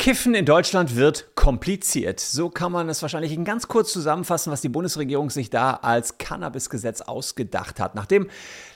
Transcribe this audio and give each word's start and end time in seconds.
Kiffen 0.00 0.34
in 0.34 0.46
Deutschland 0.46 0.96
wird 0.96 1.36
kompliziert. 1.36 2.20
So 2.20 2.48
kann 2.48 2.72
man 2.72 2.88
es 2.88 3.02
wahrscheinlich 3.02 3.32
in 3.32 3.44
ganz 3.44 3.68
kurz 3.68 3.92
zusammenfassen, 3.92 4.50
was 4.50 4.62
die 4.62 4.70
Bundesregierung 4.70 5.28
sich 5.28 5.50
da 5.50 5.74
als 5.74 6.16
Cannabisgesetz 6.16 7.02
ausgedacht 7.02 7.78
hat. 7.78 7.94
Nachdem 7.96 8.30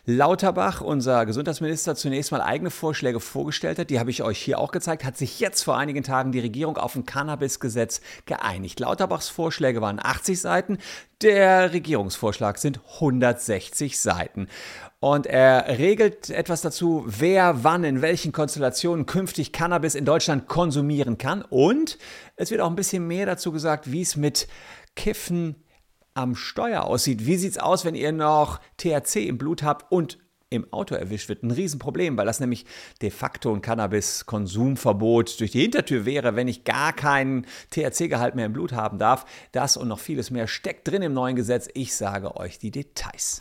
Lauterbach, 0.04 0.82
unser 0.82 1.24
Gesundheitsminister, 1.24 1.94
zunächst 1.94 2.30
mal 2.30 2.42
eigene 2.42 2.70
Vorschläge 2.70 3.20
vorgestellt 3.20 3.78
hat, 3.78 3.88
die 3.88 3.98
habe 3.98 4.10
ich 4.10 4.22
euch 4.22 4.38
hier 4.38 4.58
auch 4.58 4.70
gezeigt, 4.70 5.02
hat 5.02 5.16
sich 5.16 5.40
jetzt 5.40 5.62
vor 5.62 5.78
einigen 5.78 6.02
Tagen 6.02 6.30
die 6.30 6.40
Regierung 6.40 6.76
auf 6.76 6.94
ein 6.94 7.06
Cannabisgesetz 7.06 8.02
geeinigt. 8.26 8.78
Lauterbachs 8.80 9.30
Vorschläge 9.30 9.80
waren 9.80 10.04
80 10.04 10.38
Seiten, 10.38 10.76
der 11.22 11.72
Regierungsvorschlag 11.72 12.58
sind 12.58 12.80
160 12.96 13.98
Seiten. 13.98 14.48
Und 15.04 15.26
er 15.26 15.68
regelt 15.68 16.30
etwas 16.30 16.62
dazu, 16.62 17.04
wer 17.06 17.62
wann 17.62 17.84
in 17.84 18.00
welchen 18.00 18.32
Konstellationen 18.32 19.04
künftig 19.04 19.52
Cannabis 19.52 19.96
in 19.96 20.06
Deutschland 20.06 20.48
konsumieren 20.48 21.18
kann. 21.18 21.42
Und 21.42 21.98
es 22.36 22.50
wird 22.50 22.62
auch 22.62 22.70
ein 22.70 22.74
bisschen 22.74 23.06
mehr 23.06 23.26
dazu 23.26 23.52
gesagt, 23.52 23.92
wie 23.92 24.00
es 24.00 24.16
mit 24.16 24.48
Kiffen 24.96 25.56
am 26.14 26.34
Steuer 26.34 26.84
aussieht. 26.84 27.26
Wie 27.26 27.36
sieht 27.36 27.50
es 27.50 27.58
aus, 27.58 27.84
wenn 27.84 27.94
ihr 27.94 28.12
noch 28.12 28.60
THC 28.78 29.28
im 29.28 29.36
Blut 29.36 29.62
habt 29.62 29.92
und 29.92 30.16
im 30.48 30.72
Auto 30.72 30.94
erwischt 30.94 31.28
wird. 31.28 31.42
Ein 31.42 31.50
Riesenproblem, 31.50 32.16
weil 32.16 32.24
das 32.24 32.40
nämlich 32.40 32.64
de 33.02 33.10
facto 33.10 33.52
ein 33.52 33.60
Cannabis-Konsumverbot 33.60 35.38
durch 35.38 35.50
die 35.50 35.60
Hintertür 35.60 36.06
wäre, 36.06 36.34
wenn 36.34 36.48
ich 36.48 36.64
gar 36.64 36.94
keinen 36.94 37.46
THC-Gehalt 37.72 38.36
mehr 38.36 38.46
im 38.46 38.54
Blut 38.54 38.72
haben 38.72 38.98
darf. 38.98 39.26
Das 39.52 39.76
und 39.76 39.88
noch 39.88 39.98
vieles 39.98 40.30
mehr 40.30 40.46
steckt 40.46 40.88
drin 40.88 41.02
im 41.02 41.12
neuen 41.12 41.36
Gesetz. 41.36 41.68
Ich 41.74 41.94
sage 41.94 42.38
euch 42.38 42.58
die 42.58 42.70
Details. 42.70 43.36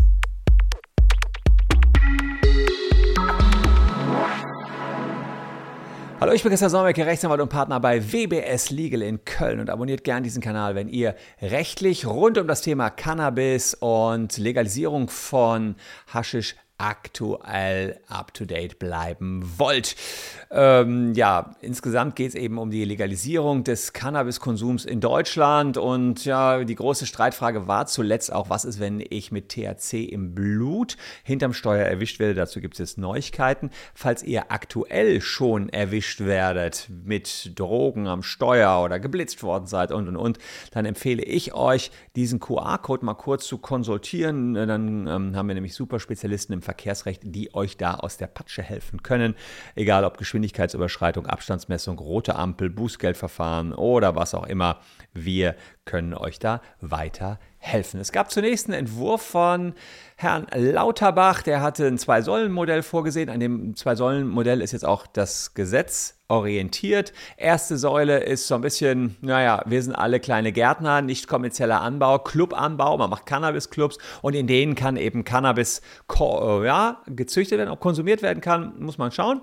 Hallo, 6.24 6.32
ich 6.32 6.42
bin 6.42 6.52
Christian 6.52 6.72
Solmecke, 6.72 7.06
Rechtsanwalt 7.06 7.42
und 7.42 7.50
Partner 7.50 7.82
bei 7.82 8.02
WBS 8.14 8.70
Legal 8.70 9.02
in 9.02 9.26
Köln 9.26 9.60
und 9.60 9.70
abonniert 9.70 10.06
gern 10.06 10.24
diesen 10.24 10.42
Kanal, 10.42 10.74
wenn 10.74 10.88
ihr 10.88 11.18
rechtlich 11.42 12.06
rund 12.06 12.38
um 12.38 12.48
das 12.48 12.62
Thema 12.62 12.90
Cannabis 12.90 13.74
und 13.74 14.38
Legalisierung 14.38 15.10
von 15.10 15.76
Haschisch 16.14 16.56
aktuell 16.78 18.00
up-to-date 18.08 18.80
bleiben 18.80 19.44
wollt. 19.58 19.98
Ähm, 20.56 21.14
ja, 21.16 21.56
insgesamt 21.62 22.16
geht 22.16 22.30
es 22.30 22.36
eben 22.36 22.58
um 22.60 22.70
die 22.70 22.86
Legalisierung 22.86 23.64
des 23.64 23.92
Cannabiskonsums 23.92 24.86
in 24.86 25.02
Deutschland 25.02 25.78
und 25.78 26.26
ja, 26.26 26.64
die 26.64 26.76
große 26.76 27.08
Streitfrage 27.08 27.68
war 27.68 27.88
zuletzt 27.88 28.32
auch, 28.32 28.50
was 28.50 28.64
ist, 28.64 28.80
wenn 28.80 29.04
ich 29.10 29.32
mit 29.32 29.50
THC 29.50 30.04
im 30.06 30.36
Blut 30.36 30.98
hinterm 31.24 31.54
Steuer 31.54 31.86
erwischt 31.86 32.20
werde. 32.20 32.36
Dazu 32.36 32.62
gibt 32.62 32.80
es 32.80 32.98
Neuigkeiten. 32.98 33.72
Falls 33.96 34.22
ihr 34.22 34.52
aktuell 34.52 35.22
schon 35.22 35.70
erwischt 35.70 36.22
werdet 36.22 36.90
mit 37.04 37.60
Drogen 37.60 38.08
am 38.08 38.22
Steuer 38.24 38.84
oder 38.84 39.00
geblitzt 39.00 39.42
worden 39.42 39.66
seid 39.66 39.92
und 39.92 40.08
und 40.08 40.18
und, 40.18 40.38
dann 40.72 40.86
empfehle 40.86 41.24
ich 41.24 41.54
euch, 41.54 41.92
diesen 42.16 42.40
QR-Code 42.40 43.04
mal 43.04 43.16
kurz 43.16 43.48
zu 43.48 43.58
konsultieren. 43.58 44.54
Dann 44.54 45.08
ähm, 45.08 45.36
haben 45.36 45.48
wir 45.48 45.56
nämlich 45.56 45.74
super 45.74 46.00
Spezialisten 46.00 46.54
im 46.54 46.62
Verkehr 46.62 46.84
Verkehrsrecht, 46.84 47.22
die 47.24 47.54
euch 47.54 47.78
da 47.78 47.96
aus 47.96 48.18
der 48.18 48.28
Patsche 48.28 48.62
helfen 48.62 49.04
können. 49.04 49.36
Egal 49.76 50.04
ob 50.04 50.18
Geschwindigkeitsüberschreitung, 50.44 51.26
Abstandsmessung, 51.26 51.98
rote 52.00 52.36
Ampel, 52.36 52.70
Bußgeldverfahren 52.70 53.74
oder 53.74 54.16
was 54.16 54.34
auch 54.34 54.46
immer. 54.46 54.80
Wir 55.14 55.56
können 55.86 56.14
euch 56.14 56.40
da 56.40 56.62
weiterhelfen 56.82 57.54
helfen. 57.64 58.00
Es 58.02 58.12
gab 58.12 58.30
zunächst 58.30 58.68
einen 58.68 58.78
Entwurf 58.78 59.22
von 59.22 59.74
Herrn 60.18 60.48
Lauterbach, 60.54 61.42
der 61.44 61.62
hatte 61.62 61.88
ein 61.88 61.98
Zwei-Säulen-Modell 61.98 62.84
vorgesehen. 62.84 63.30
An 63.30 63.40
dem 63.40 63.76
Zwei-Säulen-Modell 63.76 64.62
ist 64.62 64.74
jetzt 64.74 64.86
auch 64.86 65.08
das 65.08 65.54
Gesetz 65.54 66.20
orientiert. 66.28 67.14
Erste 67.38 67.78
Säule 67.78 68.20
ist 68.20 68.48
so 68.48 68.56
ein 68.56 68.62
bisschen, 68.62 69.16
naja, 69.22 69.64
wir 69.66 69.82
sind 69.82 69.96
alle 69.96 70.20
kleine 70.20 70.52
Gärtner, 70.52 71.02
nicht 71.02 71.28
kommerzieller 71.28 71.82
Anbau, 71.82 72.20
Clubanbau, 72.20 72.98
man 72.98 73.10
macht 73.10 73.26
Cannabis-Clubs 73.26 73.98
und 74.22 74.36
in 74.36 74.48
denen 74.48 74.76
kann 74.76 74.98
eben 74.98 75.24
Cannabis 75.24 75.82
ja, 76.20 77.02
gezüchtet 77.08 77.60
werden, 77.60 77.70
auch 77.70 77.80
konsumiert 77.80 78.22
werden 78.22 78.42
kann, 78.42 78.74
muss 78.80 78.98
man 78.98 79.12
schauen. 79.12 79.42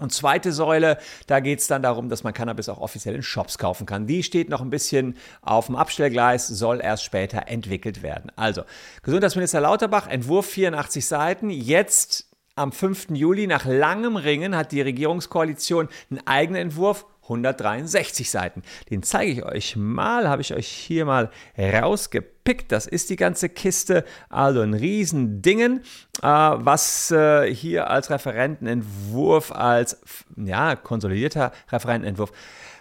Und 0.00 0.12
zweite 0.12 0.52
Säule, 0.52 0.98
da 1.26 1.40
geht 1.40 1.60
es 1.60 1.66
dann 1.66 1.82
darum, 1.82 2.08
dass 2.08 2.24
man 2.24 2.32
Cannabis 2.32 2.68
auch 2.68 2.80
offiziell 2.80 3.14
in 3.14 3.22
Shops 3.22 3.58
kaufen 3.58 3.86
kann. 3.86 4.06
Die 4.06 4.22
steht 4.22 4.48
noch 4.48 4.60
ein 4.60 4.70
bisschen 4.70 5.16
auf 5.42 5.66
dem 5.66 5.76
Abstellgleis, 5.76 6.48
soll 6.48 6.80
erst 6.80 7.04
später 7.04 7.48
entwickelt 7.48 8.02
werden. 8.02 8.32
Also, 8.36 8.62
Gesundheitsminister 9.02 9.60
Lauterbach, 9.60 10.08
Entwurf 10.08 10.46
84 10.46 11.06
Seiten, 11.06 11.50
jetzt 11.50 12.26
am 12.56 12.72
5. 12.72 13.10
Juli 13.10 13.46
nach 13.46 13.64
langem 13.64 14.16
Ringen 14.16 14.56
hat 14.56 14.72
die 14.72 14.82
Regierungskoalition 14.82 15.88
einen 16.10 16.26
eigenen 16.26 16.62
Entwurf 16.62 17.06
163 17.30 18.30
Seiten. 18.30 18.62
Den 18.90 19.02
zeige 19.02 19.30
ich 19.32 19.44
euch 19.44 19.76
mal, 19.76 20.28
habe 20.28 20.42
ich 20.42 20.54
euch 20.54 20.66
hier 20.66 21.04
mal 21.04 21.30
rausgepickt. 21.58 22.72
Das 22.72 22.86
ist 22.86 23.10
die 23.10 23.16
ganze 23.16 23.48
Kiste, 23.48 24.04
also 24.28 24.60
ein 24.60 24.74
Riesendingen, 24.74 25.80
äh, 26.22 26.26
was 26.26 27.10
äh, 27.10 27.52
hier 27.54 27.90
als 27.90 28.10
Referentenentwurf, 28.10 29.52
als 29.52 30.00
ja, 30.36 30.76
konsolidierter 30.76 31.52
Referentenentwurf 31.70 32.32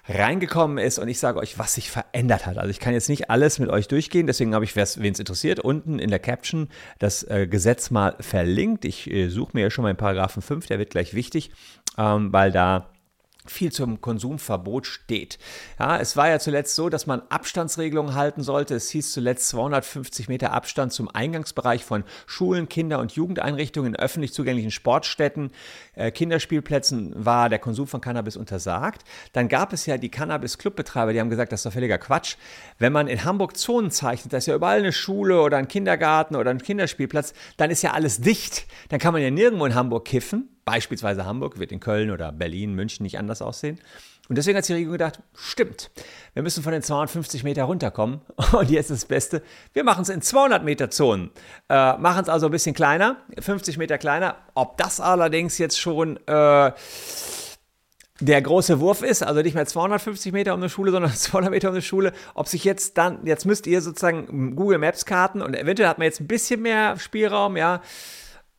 reingekommen 0.10 0.80
ist 0.80 0.98
und 0.98 1.08
ich 1.08 1.20
sage 1.20 1.40
euch, 1.40 1.60
was 1.60 1.76
sich 1.76 1.92
verändert 1.92 2.48
hat. 2.48 2.58
Also 2.58 2.72
ich 2.72 2.80
kann 2.80 2.94
jetzt 2.94 3.10
nicht 3.10 3.30
alles 3.30 3.60
mit 3.60 3.70
euch 3.70 3.88
durchgehen, 3.88 4.26
deswegen 4.26 4.56
habe 4.56 4.66
ich, 4.66 4.76
wen 4.76 4.84
es 4.84 5.20
interessiert, 5.20 5.60
unten 5.60 6.00
in 6.00 6.10
der 6.10 6.20
Caption 6.20 6.70
das 6.98 7.24
äh, 7.24 7.48
Gesetz 7.48 7.92
mal 7.92 8.16
verlinkt. 8.20 8.86
Ich 8.86 9.10
äh, 9.10 9.30
suche 9.30 9.52
mir 9.54 9.62
ja 9.62 9.70
schon 9.70 9.84
mal 9.84 9.92
in 9.92 9.98
Paragraphen 9.98 10.42
5, 10.42 10.66
der 10.66 10.80
wird 10.80 10.90
gleich 10.90 11.14
wichtig, 11.14 11.52
ähm, 11.98 12.34
weil 12.34 12.52
da 12.52 12.90
viel 13.50 13.72
zum 13.72 14.02
Konsumverbot 14.02 14.88
steht. 14.88 15.40
Ja, 15.80 15.98
es 15.98 16.16
war 16.16 16.30
ja 16.30 16.40
zuletzt 16.40 16.76
so, 16.76 16.90
dass 16.90 17.08
man 17.08 17.22
Abstandsregelungen 17.30 18.16
halten 18.16 18.44
sollte. 18.44 18.76
Es 18.76 18.90
hieß 18.90 19.12
zuletzt 19.12 19.50
250 19.50 20.30
Meter 20.30 20.52
Abstand 20.52 20.94
zum 20.94 21.10
Eingangsbereich 21.10 21.84
von 21.84 22.04
Schulen, 22.26 22.70
Kinder- 22.70 23.00
und 23.00 23.14
Jugendeinrichtungen, 23.14 23.94
in 23.94 24.00
öffentlich 24.00 24.34
zugänglichen 24.34 24.72
Sportstätten, 24.72 25.52
äh, 25.96 26.12
Kinderspielplätzen 26.12 27.14
war 27.16 27.50
der 27.50 27.60
Konsum 27.60 27.88
von 27.88 28.02
Cannabis 28.02 28.38
untersagt. 28.38 29.04
Dann 29.34 29.48
gab 29.48 29.74
es 29.74 29.86
ja 29.86 29.98
die 29.98 30.10
Cannabis-Clubbetreiber, 30.10 31.14
die 31.14 31.20
haben 31.20 31.30
gesagt, 31.30 31.52
das 31.52 31.62
ist 31.62 31.66
doch 31.66 31.74
völliger 31.74 31.98
Quatsch. 31.98 32.36
Wenn 32.78 32.94
man 32.94 33.08
in 33.08 33.24
Hamburg 33.24 33.58
Zonen 33.58 33.92
zeichnet, 33.92 34.34
da 34.34 34.38
ist 34.38 34.46
ja 34.46 34.56
überall 34.56 34.80
eine 34.80 34.92
Schule 34.92 35.42
oder 35.42 35.58
ein 35.58 35.68
Kindergarten 35.68 36.36
oder 36.36 36.52
ein 36.52 36.62
Kinderspielplatz, 36.62 37.34
dann 37.58 37.72
ist 37.72 37.81
ja 37.81 37.94
alles 37.94 38.22
dicht. 38.22 38.68
Dann 38.90 39.00
kann 39.00 39.14
man 39.14 39.22
ja 39.22 39.31
nirgendwo 39.31 39.66
in 39.66 39.76
Hamburg 39.76 40.06
kiffen 40.06 40.50
beispielsweise 40.69 41.25
Hamburg, 41.25 41.57
wird 41.57 41.72
in 41.72 41.80
Köln 41.80 42.12
oder 42.12 42.31
Berlin, 42.31 42.75
München 42.75 43.02
nicht 43.02 43.18
anders 43.18 43.41
aussehen. 43.41 43.80
Und 44.28 44.38
deswegen 44.38 44.56
hat 44.56 44.68
die 44.68 44.74
Regierung 44.74 44.91
gedacht, 44.91 45.19
stimmt, 45.35 45.90
wir 46.35 46.44
müssen 46.44 46.62
von 46.62 46.72
den 46.72 46.84
250 46.84 47.44
Meter 47.44 47.63
runterkommen. 47.63 48.22
Und 48.52 48.69
jetzt 48.69 48.91
ist 48.91 49.02
das 49.02 49.07
Beste, 49.07 49.41
wir 49.74 49.84
machen 49.84 50.03
es 50.03 50.09
in 50.09 50.22
200 50.22 50.63
Meter 50.63 50.91
Zonen. 50.91 51.31
Äh, 51.69 51.97
machen 51.97 52.22
es 52.22 52.30
also 52.30 52.46
ein 52.46 52.52
bisschen 52.52 52.75
kleiner, 52.75 53.18
50 53.40 53.80
Meter 53.80 53.97
kleiner. 53.97 54.35
Ob 54.53 54.78
das 54.78 55.00
allerdings 55.00 55.57
jetzt 55.57 55.80
schon 55.80 56.18
äh, 56.28 56.72
der 58.19 58.41
große 58.44 58.80
Wurf 58.80 59.01
ist, 59.01 59.24
also 59.24 59.41
nicht 59.41 59.56
mehr 59.56 59.66
250 59.66 60.31
Meter 60.34 60.53
um 60.53 60.59
eine 60.59 60.69
Schule, 60.69 60.91
sondern 60.91 61.12
200 61.16 61.50
Meter 61.50 61.69
um 61.69 61.74
eine 61.74 61.81
Schule, 61.81 62.13
ob 62.36 62.47
sich 62.47 62.63
jetzt 62.63 63.00
dann, 63.00 63.25
jetzt 63.25 63.47
müsst 63.47 63.66
ihr 63.66 63.81
sozusagen 63.81 64.56
Google 64.56 64.78
Maps 64.78 65.06
Karten 65.06 65.41
und 65.41 65.56
eventuell 65.56 65.90
hat 65.90 65.97
man 65.97 66.06
jetzt 66.06 66.22
ein 66.22 66.28
bisschen 66.28 66.62
mehr 66.62 67.00
Spielraum, 67.00 67.57
ja, 67.57 67.81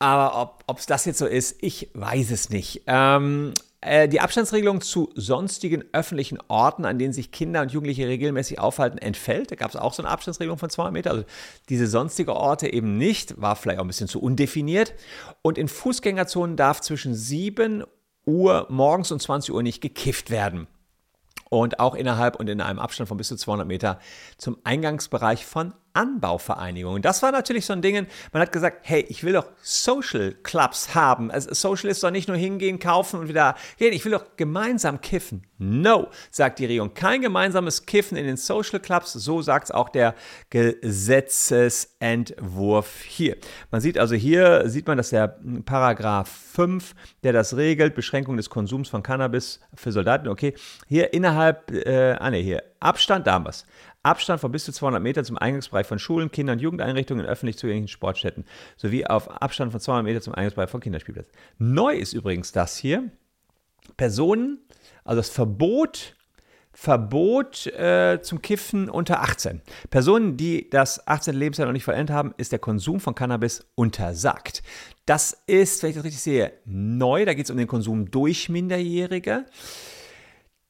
aber 0.01 0.57
ob 0.65 0.79
es 0.79 0.87
das 0.87 1.05
jetzt 1.05 1.19
so 1.19 1.27
ist, 1.27 1.57
ich 1.61 1.89
weiß 1.93 2.31
es 2.31 2.49
nicht. 2.49 2.81
Ähm, 2.87 3.53
äh, 3.81 4.07
die 4.07 4.19
Abstandsregelung 4.19 4.81
zu 4.81 5.11
sonstigen 5.15 5.83
öffentlichen 5.91 6.39
Orten, 6.47 6.85
an 6.85 6.97
denen 6.97 7.13
sich 7.13 7.31
Kinder 7.31 7.61
und 7.61 7.71
Jugendliche 7.71 8.07
regelmäßig 8.07 8.59
aufhalten, 8.59 8.97
entfällt. 8.97 9.51
Da 9.51 9.55
gab 9.55 9.69
es 9.69 9.75
auch 9.75 9.93
so 9.93 10.01
eine 10.01 10.09
Abstandsregelung 10.09 10.57
von 10.57 10.71
200 10.71 10.93
Meter. 10.93 11.11
Also 11.11 11.23
diese 11.69 11.85
sonstige 11.85 12.35
Orte 12.35 12.71
eben 12.73 12.97
nicht, 12.97 13.39
war 13.39 13.55
vielleicht 13.55 13.79
auch 13.79 13.83
ein 13.83 13.87
bisschen 13.87 14.07
zu 14.07 14.21
undefiniert. 14.21 14.93
Und 15.43 15.59
in 15.59 15.67
Fußgängerzonen 15.67 16.57
darf 16.57 16.81
zwischen 16.81 17.13
7 17.13 17.83
Uhr 18.25 18.65
morgens 18.69 19.11
und 19.11 19.21
20 19.21 19.53
Uhr 19.53 19.61
nicht 19.61 19.81
gekifft 19.81 20.31
werden 20.31 20.67
und 21.49 21.79
auch 21.79 21.95
innerhalb 21.95 22.37
und 22.37 22.49
in 22.49 22.61
einem 22.61 22.79
Abstand 22.79 23.09
von 23.09 23.17
bis 23.17 23.27
zu 23.27 23.35
200 23.35 23.67
Meter 23.67 23.99
zum 24.37 24.57
Eingangsbereich 24.63 25.45
von 25.45 25.73
Anbauvereinigungen. 25.93 27.01
Das 27.01 27.23
war 27.23 27.31
natürlich 27.31 27.65
so 27.65 27.73
ein 27.73 27.81
Ding, 27.81 28.05
man 28.31 28.41
hat 28.41 28.51
gesagt, 28.51 28.81
hey, 28.83 29.03
ich 29.09 29.23
will 29.23 29.33
doch 29.33 29.47
Social 29.61 30.35
Clubs 30.43 30.93
haben. 30.95 31.29
Also 31.31 31.53
Social 31.53 31.89
ist 31.89 32.03
doch 32.03 32.11
nicht 32.11 32.27
nur 32.27 32.37
hingehen, 32.37 32.77
kaufen 32.79 33.19
und 33.19 33.27
wieder 33.27 33.55
gehen. 33.77 33.93
Ich 33.93 34.05
will 34.05 34.11
doch 34.11 34.37
gemeinsam 34.37 35.01
kiffen. 35.01 35.47
No, 35.57 36.09
sagt 36.31 36.59
die 36.59 36.65
Regierung. 36.65 36.93
Kein 36.93 37.21
gemeinsames 37.21 37.85
Kiffen 37.85 38.17
in 38.17 38.25
den 38.25 38.37
Social 38.37 38.79
Clubs. 38.79 39.11
So 39.13 39.41
sagt 39.41 39.65
es 39.65 39.71
auch 39.71 39.89
der 39.89 40.15
Gesetzesentwurf 40.49 43.01
hier. 43.03 43.35
Man 43.69 43.81
sieht 43.81 43.97
also 43.99 44.15
hier, 44.15 44.69
sieht 44.69 44.87
man, 44.87 44.97
dass 44.97 45.11
der 45.11 45.39
Paragraph 45.65 46.29
5, 46.29 46.95
der 47.23 47.33
das 47.33 47.57
regelt, 47.57 47.93
Beschränkung 47.93 48.37
des 48.37 48.49
Konsums 48.49 48.89
von 48.89 49.03
Cannabis 49.03 49.59
für 49.75 49.91
Soldaten, 49.91 50.27
okay, 50.27 50.55
hier 50.87 51.13
innerhalb, 51.13 51.69
äh, 51.71 52.13
ah 52.13 52.31
ne, 52.31 52.37
hier, 52.37 52.63
Abstand, 52.79 53.27
da 53.27 53.33
haben 53.33 53.45
wir 53.45 53.49
es. 53.49 53.65
Abstand 54.03 54.41
von 54.41 54.51
bis 54.51 54.65
zu 54.65 54.71
200 54.71 55.01
Metern 55.01 55.25
zum 55.25 55.37
Eingangsbereich 55.37 55.85
von 55.85 55.99
Schulen, 55.99 56.31
Kinder- 56.31 56.53
und 56.53 56.59
Jugendeinrichtungen 56.59 57.25
in 57.25 57.29
öffentlich 57.29 57.57
zugänglichen 57.57 57.87
Sportstätten 57.87 58.45
sowie 58.77 59.05
auf 59.05 59.29
Abstand 59.29 59.71
von 59.71 59.81
200 59.81 60.05
Metern 60.05 60.21
zum 60.21 60.33
Eingangsbereich 60.33 60.69
von 60.69 60.81
Kinderspielplätzen. 60.81 61.33
Neu 61.57 61.95
ist 61.95 62.13
übrigens 62.13 62.51
das 62.51 62.77
hier. 62.77 63.11
Personen, 63.97 64.59
also 65.03 65.19
das 65.19 65.29
Verbot 65.29 66.15
Verbot 66.73 67.67
äh, 67.67 68.21
zum 68.21 68.41
Kiffen 68.41 68.89
unter 68.89 69.21
18. 69.21 69.61
Personen, 69.89 70.37
die 70.37 70.69
das 70.69 71.05
18. 71.05 71.35
Lebensjahr 71.35 71.67
noch 71.67 71.73
nicht 71.73 71.83
vollendet 71.83 72.15
haben, 72.15 72.33
ist 72.37 72.51
der 72.53 72.59
Konsum 72.59 72.99
von 72.99 73.13
Cannabis 73.13 73.65
untersagt. 73.75 74.63
Das 75.05 75.43
ist, 75.47 75.83
wenn 75.83 75.89
ich 75.89 75.95
das 75.97 76.05
richtig 76.05 76.21
sehe, 76.21 76.53
neu. 76.65 77.25
Da 77.25 77.33
geht 77.33 77.45
es 77.45 77.51
um 77.51 77.57
den 77.57 77.67
Konsum 77.67 78.09
durch 78.09 78.47
Minderjährige. 78.47 79.45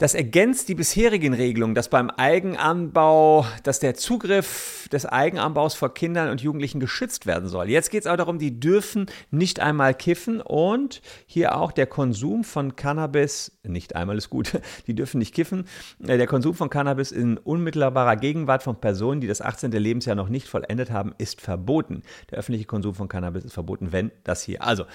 Das 0.02 0.16
ergänzt 0.16 0.68
die 0.68 0.74
bisherigen 0.74 1.36
Regelungen, 1.36 1.76
dass 1.76 1.88
beim 1.88 2.10
Eigenanbau, 2.10 3.46
dass 3.62 3.80
der 3.80 3.94
Zugriff 3.94 4.90
des 4.92 5.06
Eigenanbaus 5.06 5.76
vor 5.76 5.94
Kindern 5.94 6.32
und 6.32 6.42
Jugendlichen 6.42 6.80
geschützt 6.80 7.28
werden 7.28 7.48
soll. 7.48 7.70
Jetzt 7.70 7.92
geht 7.92 8.02
es 8.02 8.08
aber 8.08 8.18
darum, 8.18 8.40
die 8.40 8.60
dürfen 8.60 9.06
nicht 9.30 9.60
einmal 9.60 9.94
kiffen 9.94 10.42
und 10.42 11.04
hier 11.28 11.56
auch 11.56 11.72
der 11.72 11.86
Konsum 11.86 12.44
von 12.44 12.76
Cannabis, 12.76 13.60
nicht 13.62 13.96
einmal 13.96 14.18
ist 14.18 14.32
gut, 14.32 14.60
die 14.88 14.96
dürfen 14.96 15.20
nicht 15.20 15.36
kiffen, 15.36 15.66
äh, 16.08 16.18
der 16.18 16.26
Konsum 16.26 16.56
von 16.56 16.72
Cannabis 16.72 17.12
in 17.12 17.38
unmittelbarer 17.38 18.16
Gegenwart 18.16 18.64
von 18.64 18.82
Personen, 18.82 19.22
die 19.22 19.28
das 19.28 19.40
18. 19.40 19.72
Lebensjahr 19.72 20.16
noch 20.16 20.30
nicht 20.30 20.48
vollendet 20.48 20.90
haben, 20.90 21.14
ist 21.20 21.42
verboten. 21.42 22.02
Der 22.32 22.40
öffentliche 22.40 22.66
Konsum 22.66 22.96
von 22.96 23.08
Cannabis 23.08 23.46
ist 23.46 23.54
verboten, 23.54 23.92
wenn 23.92 24.10
das 24.24 24.42
hier. 24.42 24.64
Also, 24.64 24.86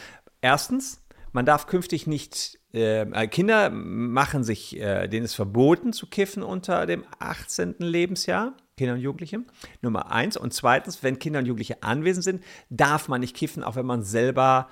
erstens, 0.40 1.05
man 1.36 1.46
darf 1.46 1.66
künftig 1.66 2.06
nicht, 2.06 2.58
ähm, 2.72 3.12
äh, 3.12 3.28
Kinder 3.28 3.68
machen 3.70 4.42
sich, 4.42 4.80
äh, 4.80 5.06
denen 5.06 5.26
ist 5.26 5.34
verboten 5.34 5.92
zu 5.92 6.06
kiffen 6.06 6.42
unter 6.42 6.86
dem 6.86 7.04
18. 7.18 7.76
Lebensjahr. 7.78 8.54
Kinder 8.78 8.94
und 8.94 9.00
Jugendliche. 9.00 9.40
Nummer 9.82 10.10
eins. 10.10 10.36
Und 10.36 10.54
zweitens, 10.54 11.02
wenn 11.02 11.18
Kinder 11.18 11.38
und 11.38 11.46
Jugendliche 11.46 11.82
anwesend 11.82 12.24
sind, 12.24 12.42
darf 12.70 13.08
man 13.08 13.20
nicht 13.20 13.36
kiffen, 13.36 13.62
auch 13.62 13.76
wenn 13.76 13.86
man 13.86 14.02
selber 14.02 14.68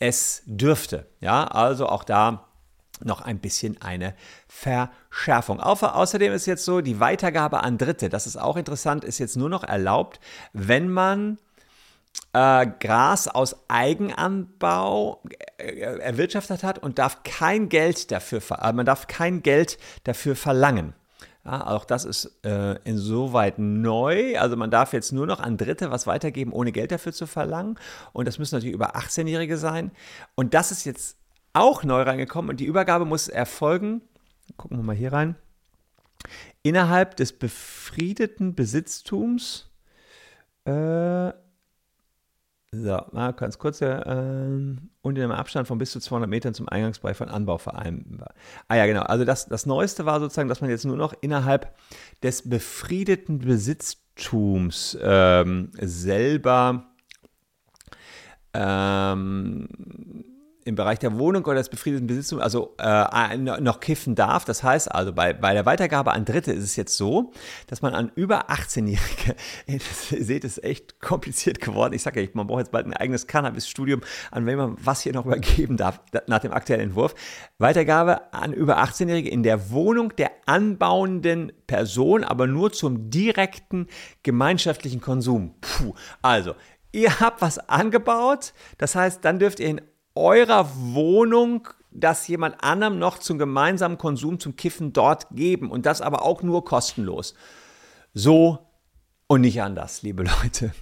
es 0.00 0.42
dürfte. 0.46 1.06
Ja, 1.20 1.44
also 1.44 1.86
auch 1.86 2.04
da 2.04 2.48
noch 3.00 3.20
ein 3.20 3.38
bisschen 3.38 3.80
eine 3.80 4.14
Verschärfung. 4.48 5.60
Außerdem 5.60 6.32
ist 6.32 6.46
jetzt 6.46 6.64
so, 6.64 6.80
die 6.80 6.98
Weitergabe 6.98 7.62
an 7.62 7.78
Dritte, 7.78 8.08
das 8.08 8.26
ist 8.26 8.36
auch 8.36 8.56
interessant, 8.56 9.04
ist 9.04 9.18
jetzt 9.18 9.36
nur 9.36 9.48
noch 9.48 9.62
erlaubt, 9.62 10.18
wenn 10.52 10.88
man 10.88 11.38
äh, 12.34 12.66
Gras 12.80 13.28
aus 13.28 13.56
Eigenanbau 13.68 15.22
äh, 15.56 15.80
erwirtschaftet 15.80 16.62
hat 16.62 16.78
und 16.80 16.98
darf 16.98 17.22
kein 17.22 17.68
Geld 17.68 18.10
dafür, 18.10 18.42
äh, 18.60 18.72
man 18.72 18.84
darf 18.84 19.06
kein 19.06 19.42
Geld 19.42 19.78
dafür 20.02 20.36
verlangen. 20.36 20.94
Ja, 21.44 21.66
auch 21.66 21.84
das 21.84 22.04
ist 22.04 22.38
äh, 22.42 22.78
insoweit 22.84 23.58
neu. 23.58 24.38
Also 24.38 24.56
man 24.56 24.70
darf 24.70 24.94
jetzt 24.94 25.12
nur 25.12 25.26
noch 25.26 25.40
an 25.40 25.58
Dritte 25.58 25.90
was 25.90 26.06
weitergeben, 26.06 26.52
ohne 26.52 26.72
Geld 26.72 26.90
dafür 26.90 27.12
zu 27.12 27.26
verlangen. 27.26 27.78
Und 28.14 28.26
das 28.26 28.38
müssen 28.38 28.54
natürlich 28.54 28.74
über 28.74 28.96
18-Jährige 28.96 29.58
sein. 29.58 29.90
Und 30.34 30.54
das 30.54 30.72
ist 30.72 30.84
jetzt 30.86 31.18
auch 31.52 31.84
neu 31.84 32.02
reingekommen. 32.02 32.50
Und 32.50 32.60
die 32.60 32.64
Übergabe 32.64 33.04
muss 33.04 33.28
erfolgen. 33.28 34.00
Gucken 34.56 34.78
wir 34.78 34.84
mal 34.84 34.96
hier 34.96 35.12
rein. 35.12 35.36
Innerhalb 36.62 37.16
des 37.16 37.34
befriedeten 37.34 38.54
Besitztums. 38.54 39.70
Äh, 40.64 41.32
so, 42.82 43.00
mal 43.12 43.32
ganz 43.32 43.58
kurz, 43.58 43.80
äh, 43.80 43.86
und 43.86 45.16
in 45.16 45.22
einem 45.22 45.32
Abstand 45.32 45.68
von 45.68 45.78
bis 45.78 45.92
zu 45.92 46.00
200 46.00 46.28
Metern 46.28 46.54
zum 46.54 46.68
Eingangsbereich 46.68 47.16
von 47.16 47.28
Anbauvereinen. 47.28 48.22
Ah 48.68 48.76
ja, 48.76 48.86
genau. 48.86 49.02
Also 49.02 49.24
das, 49.24 49.46
das 49.46 49.66
Neueste 49.66 50.06
war 50.06 50.20
sozusagen, 50.20 50.48
dass 50.48 50.60
man 50.60 50.70
jetzt 50.70 50.84
nur 50.84 50.96
noch 50.96 51.14
innerhalb 51.20 51.74
des 52.22 52.48
befriedeten 52.48 53.38
Besitztums 53.38 54.98
ähm, 55.00 55.70
selber 55.80 56.86
ähm, 58.54 59.68
im 60.64 60.74
Bereich 60.74 60.98
der 60.98 61.18
Wohnung 61.18 61.44
oder 61.44 61.56
des 61.56 61.68
befriedeten 61.68 62.06
Besitztums 62.06 62.42
also 62.42 62.74
äh, 62.78 63.36
noch 63.36 63.80
kiffen 63.80 64.14
darf. 64.14 64.44
Das 64.44 64.62
heißt 64.62 64.90
also, 64.90 65.12
bei, 65.12 65.32
bei 65.32 65.52
der 65.52 65.66
Weitergabe 65.66 66.12
an 66.12 66.24
Dritte 66.24 66.52
ist 66.52 66.64
es 66.64 66.76
jetzt 66.76 66.96
so, 66.96 67.32
dass 67.66 67.82
man 67.82 67.94
an 67.94 68.10
über 68.14 68.50
18-Jährige, 68.50 69.36
ihr 69.66 69.80
seht, 70.24 70.44
es 70.44 70.58
ist 70.58 70.64
echt 70.64 71.00
kompliziert 71.00 71.60
geworden. 71.60 71.92
Ich 71.94 72.02
sage 72.02 72.22
ja, 72.22 72.28
man 72.32 72.46
braucht 72.46 72.60
jetzt 72.60 72.72
bald 72.72 72.86
ein 72.86 72.94
eigenes 72.94 73.26
Cannabis-Studium, 73.26 74.00
an 74.30 74.46
wen 74.46 74.56
man 74.56 74.76
was 74.80 75.02
hier 75.02 75.12
noch 75.12 75.26
übergeben 75.26 75.76
darf, 75.76 76.00
nach 76.26 76.40
dem 76.40 76.52
aktuellen 76.52 76.82
Entwurf. 76.82 77.14
Weitergabe 77.58 78.32
an 78.32 78.52
über 78.52 78.78
18-Jährige 78.82 79.28
in 79.28 79.42
der 79.42 79.70
Wohnung 79.70 80.14
der 80.16 80.30
anbauenden 80.46 81.52
Person, 81.66 82.24
aber 82.24 82.46
nur 82.46 82.72
zum 82.72 83.10
direkten 83.10 83.86
gemeinschaftlichen 84.22 85.00
Konsum. 85.00 85.54
Puh, 85.60 85.94
also, 86.22 86.54
ihr 86.92 87.20
habt 87.20 87.42
was 87.42 87.58
angebaut, 87.68 88.54
das 88.78 88.94
heißt, 88.94 89.24
dann 89.24 89.38
dürft 89.38 89.60
ihr 89.60 89.68
in 89.68 89.80
eurer 90.14 90.68
Wohnung 90.76 91.68
das 91.94 92.26
jemand 92.26 92.62
anderem 92.62 92.98
noch 92.98 93.18
zum 93.18 93.38
gemeinsamen 93.38 93.98
Konsum, 93.98 94.40
zum 94.40 94.56
Kiffen 94.56 94.92
dort 94.92 95.28
geben 95.30 95.70
und 95.70 95.86
das 95.86 96.00
aber 96.00 96.22
auch 96.22 96.42
nur 96.42 96.64
kostenlos. 96.64 97.34
So 98.12 98.58
und 99.26 99.42
nicht 99.42 99.62
anders, 99.62 100.02
liebe 100.02 100.24
Leute. 100.42 100.72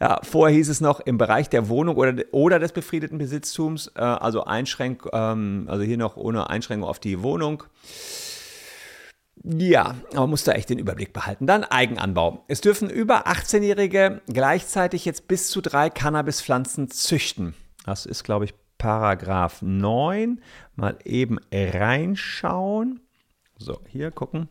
Ja, 0.00 0.20
vorher 0.22 0.56
hieß 0.56 0.68
es 0.68 0.80
noch 0.80 1.00
im 1.00 1.18
Bereich 1.18 1.48
der 1.48 1.68
Wohnung 1.68 1.96
oder, 1.96 2.24
oder 2.32 2.58
des 2.58 2.72
befriedeten 2.72 3.18
Besitztums, 3.18 3.92
äh, 3.94 4.00
also 4.00 4.44
Einschränk, 4.44 5.08
ähm, 5.12 5.66
also 5.68 5.84
hier 5.84 5.96
noch 5.96 6.16
ohne 6.16 6.50
Einschränkung 6.50 6.88
auf 6.88 6.98
die 6.98 7.22
Wohnung. 7.22 7.62
Ja, 9.44 9.94
man 10.14 10.30
muss 10.30 10.44
da 10.44 10.52
echt 10.52 10.68
den 10.68 10.78
Überblick 10.78 11.12
behalten. 11.12 11.46
Dann 11.46 11.64
Eigenanbau. 11.64 12.44
Es 12.48 12.60
dürfen 12.60 12.90
über 12.90 13.26
18-Jährige 13.26 14.20
gleichzeitig 14.26 15.04
jetzt 15.04 15.26
bis 15.26 15.48
zu 15.48 15.60
drei 15.60 15.90
Cannabispflanzen 15.90 16.90
züchten. 16.90 17.54
Das 17.84 18.06
ist, 18.06 18.24
glaube 18.24 18.44
ich, 18.44 18.54
Paragraph 18.82 19.62
9 19.62 20.40
mal 20.74 20.98
eben 21.04 21.38
reinschauen. 21.52 23.00
So, 23.56 23.78
hier 23.86 24.10
gucken. 24.10 24.48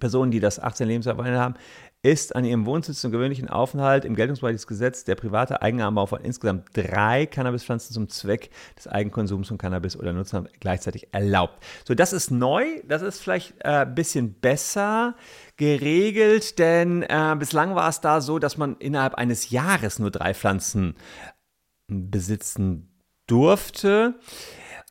Personen, 0.00 0.30
die 0.30 0.40
das 0.40 0.58
18 0.58 0.88
Lebensjahr 0.88 1.22
haben, 1.22 1.54
ist 2.00 2.34
an 2.34 2.46
ihrem 2.46 2.64
Wohnsitz 2.64 3.02
zum 3.02 3.12
gewöhnlichen 3.12 3.50
Aufenthalt 3.50 4.06
im 4.06 4.14
Geltungsbereich 4.14 4.54
des 4.54 4.66
Gesetzes 4.66 5.04
der 5.04 5.16
private 5.16 5.60
Eigenanbau 5.60 6.06
von 6.06 6.22
insgesamt 6.22 6.70
drei 6.72 7.26
Cannabispflanzen 7.26 7.92
zum 7.92 8.08
Zweck 8.08 8.48
des 8.74 8.88
Eigenkonsums 8.88 9.48
von 9.48 9.58
Cannabis 9.58 9.98
oder 9.98 10.14
Nutzen 10.14 10.48
gleichzeitig 10.60 11.12
erlaubt. 11.12 11.62
So, 11.86 11.94
das 11.94 12.14
ist 12.14 12.30
neu, 12.30 12.64
das 12.86 13.02
ist 13.02 13.20
vielleicht 13.20 13.62
ein 13.66 13.86
äh, 13.86 13.94
bisschen 13.94 14.32
besser 14.32 15.14
geregelt, 15.58 16.58
denn 16.58 17.02
äh, 17.02 17.36
bislang 17.38 17.74
war 17.74 17.90
es 17.90 18.00
da 18.00 18.22
so, 18.22 18.38
dass 18.38 18.56
man 18.56 18.76
innerhalb 18.76 19.16
eines 19.16 19.50
Jahres 19.50 19.98
nur 19.98 20.10
drei 20.10 20.32
Pflanzen 20.32 20.94
besitzen 21.86 22.87
durfte. 23.28 24.14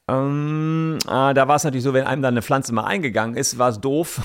Ähm, 0.10 0.98
äh, 1.06 1.34
da 1.34 1.48
war 1.50 1.58
es 1.58 1.66
natürlich 1.66 1.84
so, 1.84 1.94
wenn 1.94 2.06
einem 2.06 2.22
dann 2.22 2.34
eine 2.34 2.42
Pflanze 2.42 2.74
mal 2.74 2.86
eingegangen 2.86 3.36
ist, 3.36 3.58
war 3.58 3.70
es 3.70 3.82
doof. 3.82 4.22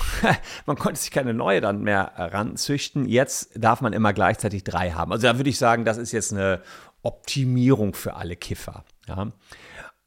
man 0.65 0.77
konnte 0.77 0.99
sich 0.99 1.11
keine 1.11 1.33
neue 1.33 1.59
dann 1.59 1.81
mehr 1.81 2.13
ranzüchten. 2.15 3.05
Jetzt 3.05 3.51
darf 3.55 3.81
man 3.81 3.91
immer 3.91 4.13
gleichzeitig 4.13 4.63
drei 4.63 4.91
haben. 4.91 5.11
Also 5.11 5.27
da 5.27 5.37
würde 5.37 5.49
ich 5.49 5.57
sagen, 5.57 5.83
das 5.83 5.97
ist 5.97 6.13
jetzt 6.13 6.31
eine 6.31 6.61
Optimierung 7.01 7.93
für 7.93 8.15
alle 8.15 8.37
Kiffer. 8.37 8.85
Ja. 9.07 9.27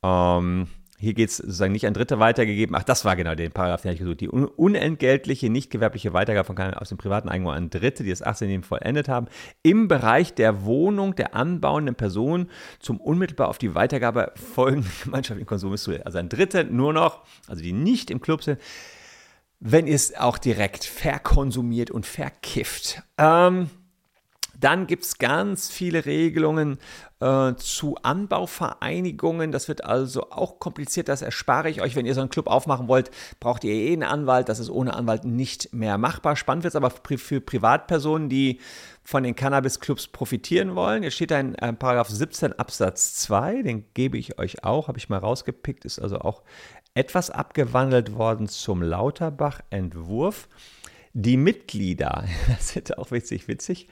Ähm, 0.03 0.69
hier 0.99 1.15
geht 1.15 1.31
es 1.31 1.37
sozusagen 1.37 1.73
nicht 1.73 1.87
an 1.87 1.95
Dritte 1.95 2.19
weitergegeben. 2.19 2.75
Ach, 2.75 2.83
das 2.83 3.05
war 3.05 3.17
genau 3.17 3.35
den 3.35 3.53
Paragraph, 3.53 3.83
den 3.83 3.93
ich 3.93 3.99
gesucht. 3.99 4.21
Die 4.21 4.29
unentgeltliche, 4.29 5.51
nicht 5.51 5.71
gewerbliche 5.71 6.13
Weitergabe 6.13 6.47
von 6.47 6.59
aus 6.75 6.89
dem 6.89 6.99
privaten 6.99 7.29
Eigentum 7.29 7.53
an 7.53 7.71
Dritte, 7.71 8.03
die 8.03 8.11
das 8.11 8.23
18 8.23 8.49
Leben 8.49 8.63
vollendet 8.63 9.09
haben, 9.09 9.27
im 9.63 9.89
Bereich 9.89 10.35
der 10.35 10.65
Wohnung 10.65 11.15
der 11.15 11.35
anbauenden 11.35 11.95
Person 11.95 12.49
zum 12.79 13.01
unmittelbar 13.01 13.49
auf 13.49 13.59
die 13.59 13.75
Weitergabe 13.75 14.33
folgenden 14.37 14.91
gemeinschaftlichen 15.05 15.47
Konsum 15.47 15.77
zu. 15.77 16.05
Also 16.05 16.19
an 16.19 16.29
Dritte 16.29 16.65
nur 16.65 16.93
noch, 16.93 17.25
also 17.47 17.63
die 17.63 17.73
nicht 17.73 18.11
im 18.11 18.21
Club 18.21 18.43
sind, 18.43 18.61
wenn 19.61 19.87
ihr 19.87 19.95
es 19.95 20.15
auch 20.17 20.39
direkt 20.39 20.85
verkonsumiert 20.85 21.91
und 21.91 22.07
verkifft. 22.07 23.03
Ähm, 23.19 23.71
dann 24.61 24.87
gibt 24.87 25.05
es 25.05 25.19
ganz 25.19 25.71
viele 25.71 26.07
Regelungen 26.07 26.79
äh, 27.21 27.55
zu 27.57 27.97
Anbauvereinigungen. 28.03 29.53
Das 29.53 29.69
wird 29.69 29.85
also 29.85 30.31
auch 30.31 30.59
kompliziert. 30.59 31.09
Das 31.09 31.23
erspare 31.23 31.69
ich 31.71 31.83
euch. 31.83 31.97
Wenn 31.97 32.07
ihr 32.07 32.15
so 32.15 32.21
einen 32.21 32.31
Club 32.31 32.47
aufmachen 32.47 32.89
wollt, 32.89 33.11
braucht 33.41 33.65
ihr 33.65 33.73
eh 33.73 33.93
einen 33.93 34.03
Anwalt. 34.03 34.49
Das 34.49 34.59
ist 34.59 34.71
ohne 34.71 34.95
Anwalt 34.95 35.25
nicht 35.25 35.73
mehr 35.73 35.99
machbar. 35.99 36.37
Spannend 36.37 36.65
wird 36.65 36.73
es 36.73 36.77
aber 36.77 36.91
für 36.91 37.41
Privatpersonen, 37.41 38.29
die 38.29 38.61
von 39.03 39.23
den 39.23 39.37
Cannabis-Clubs 39.37 40.09
profitieren 40.09 40.75
wollen. 40.75 41.03
Hier 41.03 41.11
steht 41.11 41.33
ein 41.33 41.55
äh, 41.57 41.73
Paragraph 41.73 42.09
17 42.09 42.53
Absatz 42.55 43.15
2. 43.15 43.63
Den 43.63 43.85
gebe 43.95 44.19
ich 44.19 44.39
euch 44.39 44.65
auch. 44.65 44.89
Habe 44.89 44.99
ich 44.99 45.09
mal 45.09 45.19
rausgepickt. 45.19 45.85
Ist 45.85 45.99
also 45.99 46.19
auch 46.19 46.43
etwas 46.95 47.31
abgewandelt 47.31 48.15
worden 48.15 48.49
zum 48.49 48.83
Lauterbach-Entwurf. 48.83 50.49
Die 51.19 51.39
Mitglieder, 51.39 52.25
das 52.49 52.77
ist 52.77 52.99
auch 52.99 53.11
witzig, 53.11 53.49
witzig, 53.49 53.89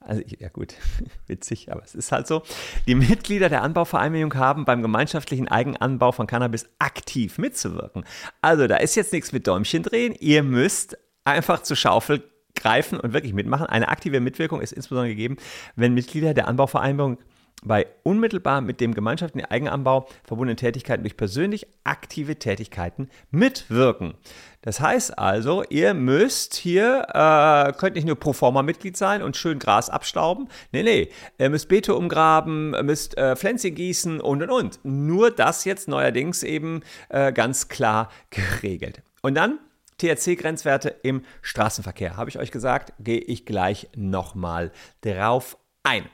also, 0.00 0.22
ja 0.38 0.48
gut, 0.48 0.74
witzig, 1.26 1.72
aber 1.72 1.82
es 1.82 1.94
ist 1.94 2.12
halt 2.12 2.26
so. 2.26 2.42
Die 2.86 2.94
Mitglieder 2.94 3.48
der 3.48 3.62
Anbauvereinigung 3.62 4.34
haben 4.34 4.64
beim 4.64 4.82
gemeinschaftlichen 4.82 5.48
Eigenanbau 5.48 6.12
von 6.12 6.26
Cannabis 6.26 6.68
aktiv 6.78 7.38
mitzuwirken. 7.38 8.04
Also, 8.40 8.66
da 8.66 8.76
ist 8.76 8.94
jetzt 8.94 9.12
nichts 9.12 9.32
mit 9.32 9.46
Däumchen 9.46 9.82
drehen. 9.82 10.14
Ihr 10.18 10.42
müsst 10.42 10.96
einfach 11.24 11.62
zur 11.62 11.76
Schaufel 11.76 12.22
greifen 12.54 12.98
und 12.98 13.12
wirklich 13.12 13.34
mitmachen. 13.34 13.66
Eine 13.66 13.88
aktive 13.88 14.20
Mitwirkung 14.20 14.60
ist 14.60 14.72
insbesondere 14.72 15.10
gegeben, 15.10 15.36
wenn 15.76 15.94
Mitglieder 15.94 16.34
der 16.34 16.48
Anbauvereinigung 16.48 17.18
bei 17.64 17.86
unmittelbar 18.02 18.60
mit 18.60 18.80
dem 18.80 18.94
gemeinschaftlichen 18.94 19.50
Eigenanbau 19.50 20.08
verbundenen 20.24 20.56
Tätigkeiten 20.56 21.02
durch 21.02 21.16
persönlich 21.16 21.66
aktive 21.84 22.36
Tätigkeiten 22.36 23.08
mitwirken. 23.30 24.14
Das 24.62 24.80
heißt 24.80 25.18
also, 25.18 25.64
ihr 25.68 25.94
müsst 25.94 26.54
hier, 26.54 27.06
äh, 27.08 27.72
könnt 27.78 27.96
nicht 27.96 28.06
nur 28.06 28.16
pro 28.16 28.32
forma 28.32 28.62
Mitglied 28.62 28.96
sein 28.96 29.22
und 29.22 29.36
schön 29.36 29.58
Gras 29.58 29.88
abstauben. 29.90 30.48
Nee, 30.72 30.82
nee, 30.82 31.10
ihr 31.38 31.50
müsst 31.50 31.68
Beete 31.68 31.94
umgraben, 31.94 32.70
müsst 32.84 33.16
äh, 33.16 33.36
Pflänzchen 33.36 33.74
gießen 33.74 34.20
und 34.20 34.42
und 34.42 34.50
und. 34.50 34.80
Nur 34.82 35.30
das 35.30 35.64
jetzt 35.64 35.88
neuerdings 35.88 36.42
eben 36.42 36.82
äh, 37.08 37.32
ganz 37.32 37.68
klar 37.68 38.10
geregelt. 38.30 39.02
Und 39.22 39.34
dann 39.34 39.58
THC-Grenzwerte 40.00 40.94
im 41.02 41.22
Straßenverkehr. 41.42 42.16
Habe 42.16 42.30
ich 42.30 42.38
euch 42.38 42.50
gesagt, 42.50 42.92
gehe 43.00 43.20
ich 43.20 43.46
gleich 43.46 43.88
nochmal 43.96 44.70
drauf 45.02 45.58
ein. 45.82 46.04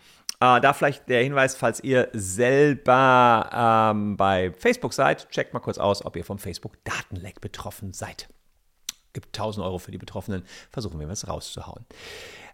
Äh, 0.44 0.60
da 0.60 0.72
vielleicht 0.72 1.08
der 1.08 1.22
Hinweis, 1.22 1.56
falls 1.56 1.82
ihr 1.82 2.08
selber 2.12 3.48
ähm, 3.92 4.16
bei 4.16 4.52
Facebook 4.52 4.92
seid, 4.92 5.30
checkt 5.30 5.54
mal 5.54 5.60
kurz 5.60 5.78
aus, 5.78 6.04
ob 6.04 6.16
ihr 6.16 6.24
vom 6.24 6.38
Facebook-Datenleck 6.38 7.40
betroffen 7.40 7.92
seid. 7.92 8.28
Gibt 9.12 9.28
1000 9.28 9.64
Euro 9.64 9.78
für 9.78 9.90
die 9.90 9.98
Betroffenen, 9.98 10.42
versuchen 10.70 11.00
wir 11.00 11.08
was 11.08 11.28
rauszuhauen. 11.28 11.86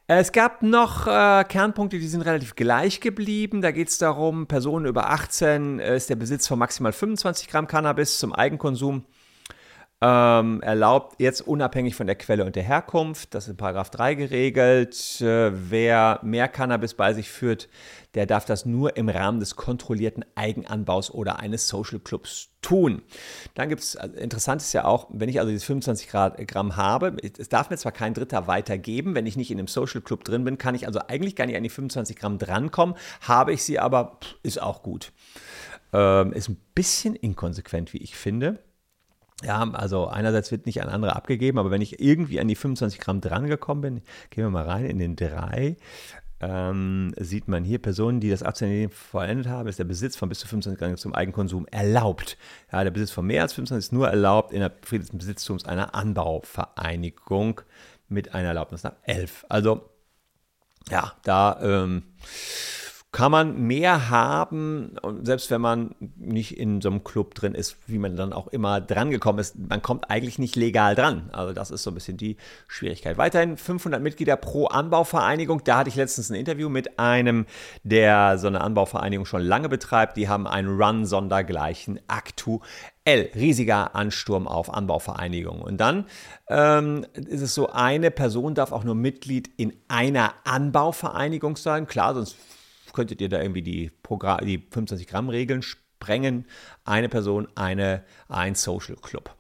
Es 0.07 0.33
gab 0.33 0.63
noch 0.63 1.07
äh, 1.07 1.45
Kernpunkte, 1.45 1.99
die 1.99 2.09
sind 2.09 2.23
relativ 2.23 2.57
gleich 2.57 3.01
geblieben. 3.01 3.61
Da 3.61 3.71
geht 3.71 3.89
es 3.89 3.99
darum, 3.99 4.47
Personen 4.47 4.87
über 4.87 5.11
18 5.11 5.79
äh, 5.79 5.97
ist 5.97 6.11
der 6.11 6.17
Besitz 6.17 6.47
von 6.47 6.59
maximal 6.59 6.93
25 6.93 7.49
Gramm 7.49 7.67
Cannabis 7.67 8.19
zum 8.19 8.33
Eigenkonsum 8.33 9.05
ähm, 10.03 10.63
erlaubt 10.63 11.17
jetzt 11.19 11.43
unabhängig 11.43 11.95
von 11.95 12.07
der 12.07 12.17
Quelle 12.17 12.47
und 12.47 12.57
der 12.57 12.63
Herkunft, 12.63 13.35
das 13.35 13.45
ist 13.45 13.51
in 13.51 13.57
Paragraph 13.59 13.91
3 13.91 14.15
geregelt, 14.15 15.21
äh, 15.21 15.51
wer 15.71 16.21
mehr 16.23 16.49
Cannabis 16.49 16.95
bei 16.95 17.13
sich 17.13 17.31
führt, 17.31 17.69
der 18.15 18.25
darf 18.25 18.47
das 18.47 18.65
nur 18.65 18.97
im 18.97 19.11
Rahmen 19.11 19.41
des 19.41 19.57
kontrollierten 19.57 20.25
Eigenanbaus 20.37 21.11
oder 21.11 21.39
eines 21.39 21.69
Social 21.69 22.01
Clubs 22.01 22.49
tun. 22.63 23.03
Dann 23.55 23.69
gibt 23.69 23.83
es, 23.83 23.95
also 23.95 24.17
interessant 24.17 24.63
ist 24.63 24.73
ja 24.73 24.87
auch, 24.87 25.07
wenn 25.11 25.29
ich 25.29 25.39
also 25.39 25.53
diese 25.53 25.67
25 25.67 26.09
Gramm 26.09 26.77
habe, 26.77 27.17
es 27.39 27.51
darf 27.51 27.69
mir 27.69 27.77
zwar 27.77 27.93
kein 27.93 28.15
Dritter 28.15 28.47
weitergeben, 28.47 29.15
wenn 29.15 29.27
ich 29.27 29.37
nicht 29.37 29.51
in 29.51 29.59
einem 29.59 29.69
Social 29.69 30.01
Club 30.01 30.25
drin 30.25 30.45
bin, 30.45 30.57
kann 30.57 30.75
ich 30.75 30.87
also 30.87 31.01
eigentlich 31.09 31.37
gar 31.37 31.45
nicht 31.45 31.57
an 31.57 31.63
die 31.63 31.69
25 31.69 32.17
Gramm 32.17 32.39
drankommen, 32.39 32.97
habe 33.21 33.53
ich 33.53 33.65
sie 33.65 33.79
aber, 33.79 34.19
ist 34.43 34.63
auch 34.63 34.83
gut. 34.83 35.13
Ähm, 35.93 36.33
ist 36.33 36.49
ein 36.49 36.61
bisschen 36.75 37.15
inkonsequent, 37.17 37.93
wie 37.93 37.99
ich 37.99 38.17
finde. 38.17 38.61
Ja, 39.43 39.71
also 39.73 40.07
einerseits 40.07 40.51
wird 40.51 40.67
nicht 40.67 40.83
an 40.83 40.89
andere 40.89 41.17
abgegeben, 41.17 41.59
aber 41.59 41.71
wenn 41.71 41.81
ich 41.81 42.01
irgendwie 42.01 42.41
an 42.41 42.49
die 42.49 42.57
25 42.57 43.01
Gramm 43.01 43.21
drangekommen 43.21 43.81
bin, 43.81 44.03
gehen 44.29 44.45
wir 44.45 44.51
mal 44.51 44.67
rein 44.67 44.85
in 44.85 44.99
den 44.99 45.17
3, 45.17 45.77
ähm, 46.43 47.13
sieht 47.19 47.49
man 47.49 47.65
hier 47.65 47.79
Personen, 47.79 48.21
die 48.21 48.31
das 48.31 48.43
Abstinenz 48.43 48.95
vollendet 48.95 49.47
haben, 49.47 49.69
ist 49.69 49.79
der 49.79 49.85
Besitz 49.85 50.17
von 50.17 50.29
bis 50.29 50.41
zu 50.41 50.49
25 50.49 50.79
Gramm 50.79 50.97
zum 50.97 51.15
Eigenkonsum 51.15 51.67
erlaubt. 51.71 52.39
Ja, 52.73 52.83
der 52.83 52.91
Besitz 52.91 53.11
von 53.11 53.27
mehr 53.27 53.43
als 53.43 53.53
25 53.53 53.87
ist 53.87 53.93
nur 53.93 54.09
erlaubt 54.09 54.53
in 54.53 54.61
der 54.61 54.71
des 54.71 55.11
Besitztums 55.11 55.65
einer 55.67 55.95
Anbauvereinigung 55.95 57.61
mit 58.09 58.35
einer 58.35 58.49
Erlaubnis 58.49 58.83
nach 58.83 58.95
11. 59.05 59.47
Also 59.49 59.91
ja, 60.91 61.13
da 61.25 61.59
ähm, 61.63 62.03
kann 63.13 63.33
man 63.33 63.61
mehr 63.61 64.09
haben, 64.09 64.95
selbst 65.23 65.51
wenn 65.51 65.61
man 65.61 65.97
nicht 66.17 66.57
in 66.57 66.81
so 66.81 66.91
einem 66.91 67.03
Club 67.03 67.35
drin 67.35 67.57
ist, 67.57 67.77
wie 67.89 67.99
man 67.99 68.15
dann 68.15 68.33
auch 68.33 68.47
immer 68.47 68.81
drangekommen 68.81 69.41
ist. 69.41 69.57
Man 69.59 69.83
kommt 69.83 70.09
eigentlich 70.11 70.39
nicht 70.39 70.55
legal 70.55 70.95
dran. 70.95 71.29
Also 71.33 71.53
das 71.53 71.73
ist 71.73 71.83
so 71.83 71.91
ein 71.91 71.95
bisschen 71.95 72.17
die 72.17 72.37
Schwierigkeit. 72.69 73.19
Weiterhin 73.19 73.57
500 73.57 74.01
Mitglieder 74.01 74.37
pro 74.37 74.67
Anbauvereinigung. 74.67 75.65
Da 75.65 75.79
hatte 75.79 75.91
ich 75.91 75.97
letztens 75.97 76.31
ein 76.31 76.37
Interview 76.37 76.69
mit 76.69 77.01
einem, 77.01 77.47
der 77.83 78.39
so 78.39 78.47
eine 78.47 78.61
Anbauvereinigung 78.61 79.27
schon 79.27 79.43
lange 79.43 79.69
betreibt. 79.69 80.17
Die 80.17 80.29
haben 80.29 80.47
einen 80.47 80.81
Run 80.81 81.05
sondergleichen 81.05 81.99
aktuell. 82.07 82.61
Riesiger 83.35 83.97
Ansturm 83.97 84.47
auf 84.47 84.73
Anbauvereinigungen. 84.73 85.63
Und 85.63 85.79
dann 85.79 86.05
ähm, 86.49 87.05
ist 87.15 87.41
es 87.41 87.57
so, 87.57 87.71
eine 87.71 88.13
Person 88.13 88.55
darf 88.55 88.71
auch 88.71 88.85
nur 88.85 88.95
Mitglied 88.95 89.51
in 89.57 89.73
einer 89.89 90.35
Anbauvereinigung 90.45 91.57
sein. 91.57 91.89
Klar, 91.89 92.15
sonst 92.15 92.37
könntet 92.93 93.21
ihr 93.21 93.29
da 93.29 93.41
irgendwie 93.41 93.63
die, 93.63 93.91
die 94.43 94.59
25 94.71 95.07
Gramm 95.07 95.29
Regeln 95.29 95.63
sprengen. 95.63 96.47
Eine 96.85 97.09
Person, 97.09 97.49
eine, 97.55 98.05
ein 98.29 98.55
Social 98.55 98.97
Club. 98.97 99.35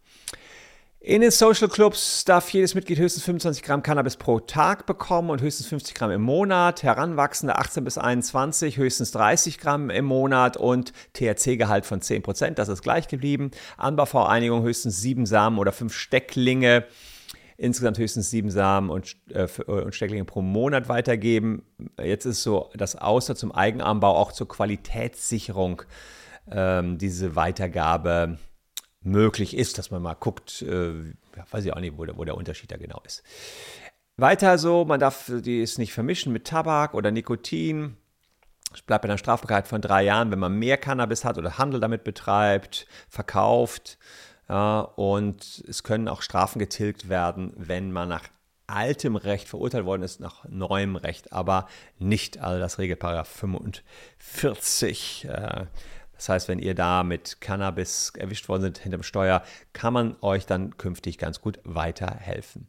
In 1.02 1.22
den 1.22 1.30
Social 1.30 1.70
Clubs 1.70 2.26
darf 2.26 2.50
jedes 2.50 2.74
Mitglied 2.74 2.98
höchstens 2.98 3.24
25 3.24 3.62
Gramm 3.62 3.82
Cannabis 3.82 4.18
pro 4.18 4.38
Tag 4.38 4.84
bekommen 4.84 5.30
und 5.30 5.40
höchstens 5.40 5.66
50 5.68 5.94
Gramm 5.94 6.10
im 6.10 6.20
Monat. 6.20 6.82
Heranwachsende 6.82 7.56
18 7.56 7.84
bis 7.84 7.96
21 7.96 8.76
höchstens 8.76 9.10
30 9.12 9.56
Gramm 9.56 9.88
im 9.88 10.04
Monat 10.04 10.58
und 10.58 10.92
THC-Gehalt 11.14 11.86
von 11.86 12.02
10 12.02 12.22
Prozent. 12.22 12.58
Das 12.58 12.68
ist 12.68 12.82
gleich 12.82 13.08
geblieben. 13.08 13.50
Anbauvereinigung 13.78 14.62
höchstens 14.62 15.00
7 15.00 15.24
Samen 15.24 15.56
oder 15.56 15.72
5 15.72 15.94
Stecklinge 15.94 16.84
insgesamt 17.60 17.98
höchstens 17.98 18.30
sieben 18.30 18.50
Samen 18.50 18.88
und, 18.88 19.16
äh, 19.28 19.46
und 19.66 19.94
Stecklinge 19.94 20.24
pro 20.24 20.40
Monat 20.40 20.88
weitergeben. 20.88 21.62
Jetzt 22.02 22.24
ist 22.24 22.42
so, 22.42 22.70
dass 22.74 22.96
außer 22.96 23.36
zum 23.36 23.52
Eigenanbau 23.52 24.16
auch 24.16 24.32
zur 24.32 24.48
Qualitätssicherung 24.48 25.82
ähm, 26.50 26.96
diese 26.96 27.36
Weitergabe 27.36 28.38
möglich 29.02 29.56
ist, 29.56 29.76
dass 29.76 29.90
man 29.90 30.00
mal 30.00 30.14
guckt, 30.14 30.62
äh, 30.62 30.92
ja, 31.36 31.44
weiß 31.50 31.64
ich 31.66 31.72
auch 31.72 31.80
nicht, 31.80 31.98
wo 31.98 32.04
der, 32.04 32.16
wo 32.16 32.24
der 32.24 32.36
Unterschied 32.36 32.72
da 32.72 32.78
genau 32.78 33.02
ist. 33.04 33.22
Weiter 34.16 34.58
so, 34.58 34.84
man 34.84 35.00
darf 35.00 35.30
die 35.34 35.62
es 35.62 35.78
nicht 35.78 35.92
vermischen 35.92 36.32
mit 36.32 36.46
Tabak 36.46 36.94
oder 36.94 37.10
Nikotin. 37.10 37.96
Es 38.72 38.82
bleibt 38.82 39.02
bei 39.02 39.08
einer 39.08 39.18
Strafbarkeit 39.18 39.66
von 39.66 39.80
drei 39.80 40.04
Jahren, 40.04 40.30
wenn 40.30 40.38
man 40.38 40.58
mehr 40.58 40.76
Cannabis 40.78 41.24
hat 41.24 41.36
oder 41.38 41.58
Handel 41.58 41.80
damit 41.80 42.04
betreibt, 42.04 42.86
verkauft. 43.08 43.98
Ja, 44.50 44.80
und 44.80 45.62
es 45.68 45.84
können 45.84 46.08
auch 46.08 46.22
Strafen 46.22 46.58
getilgt 46.58 47.08
werden, 47.08 47.52
wenn 47.56 47.92
man 47.92 48.08
nach 48.08 48.24
altem 48.66 49.14
Recht 49.14 49.46
verurteilt 49.46 49.84
worden 49.84 50.02
ist, 50.02 50.18
nach 50.18 50.44
neuem 50.48 50.96
Recht, 50.96 51.32
aber 51.32 51.68
nicht. 52.00 52.38
Also 52.38 52.58
das 52.58 52.80
Regelparagraph 52.80 53.28
45. 53.28 55.26
Äh, 55.26 55.66
das 56.16 56.28
heißt, 56.28 56.48
wenn 56.48 56.58
ihr 56.58 56.74
da 56.74 57.04
mit 57.04 57.40
Cannabis 57.40 58.12
erwischt 58.18 58.48
worden 58.48 58.62
seid 58.62 58.78
hinterm 58.78 59.04
Steuer, 59.04 59.44
kann 59.72 59.92
man 59.92 60.16
euch 60.20 60.46
dann 60.46 60.76
künftig 60.76 61.16
ganz 61.16 61.40
gut 61.40 61.60
weiterhelfen. 61.62 62.68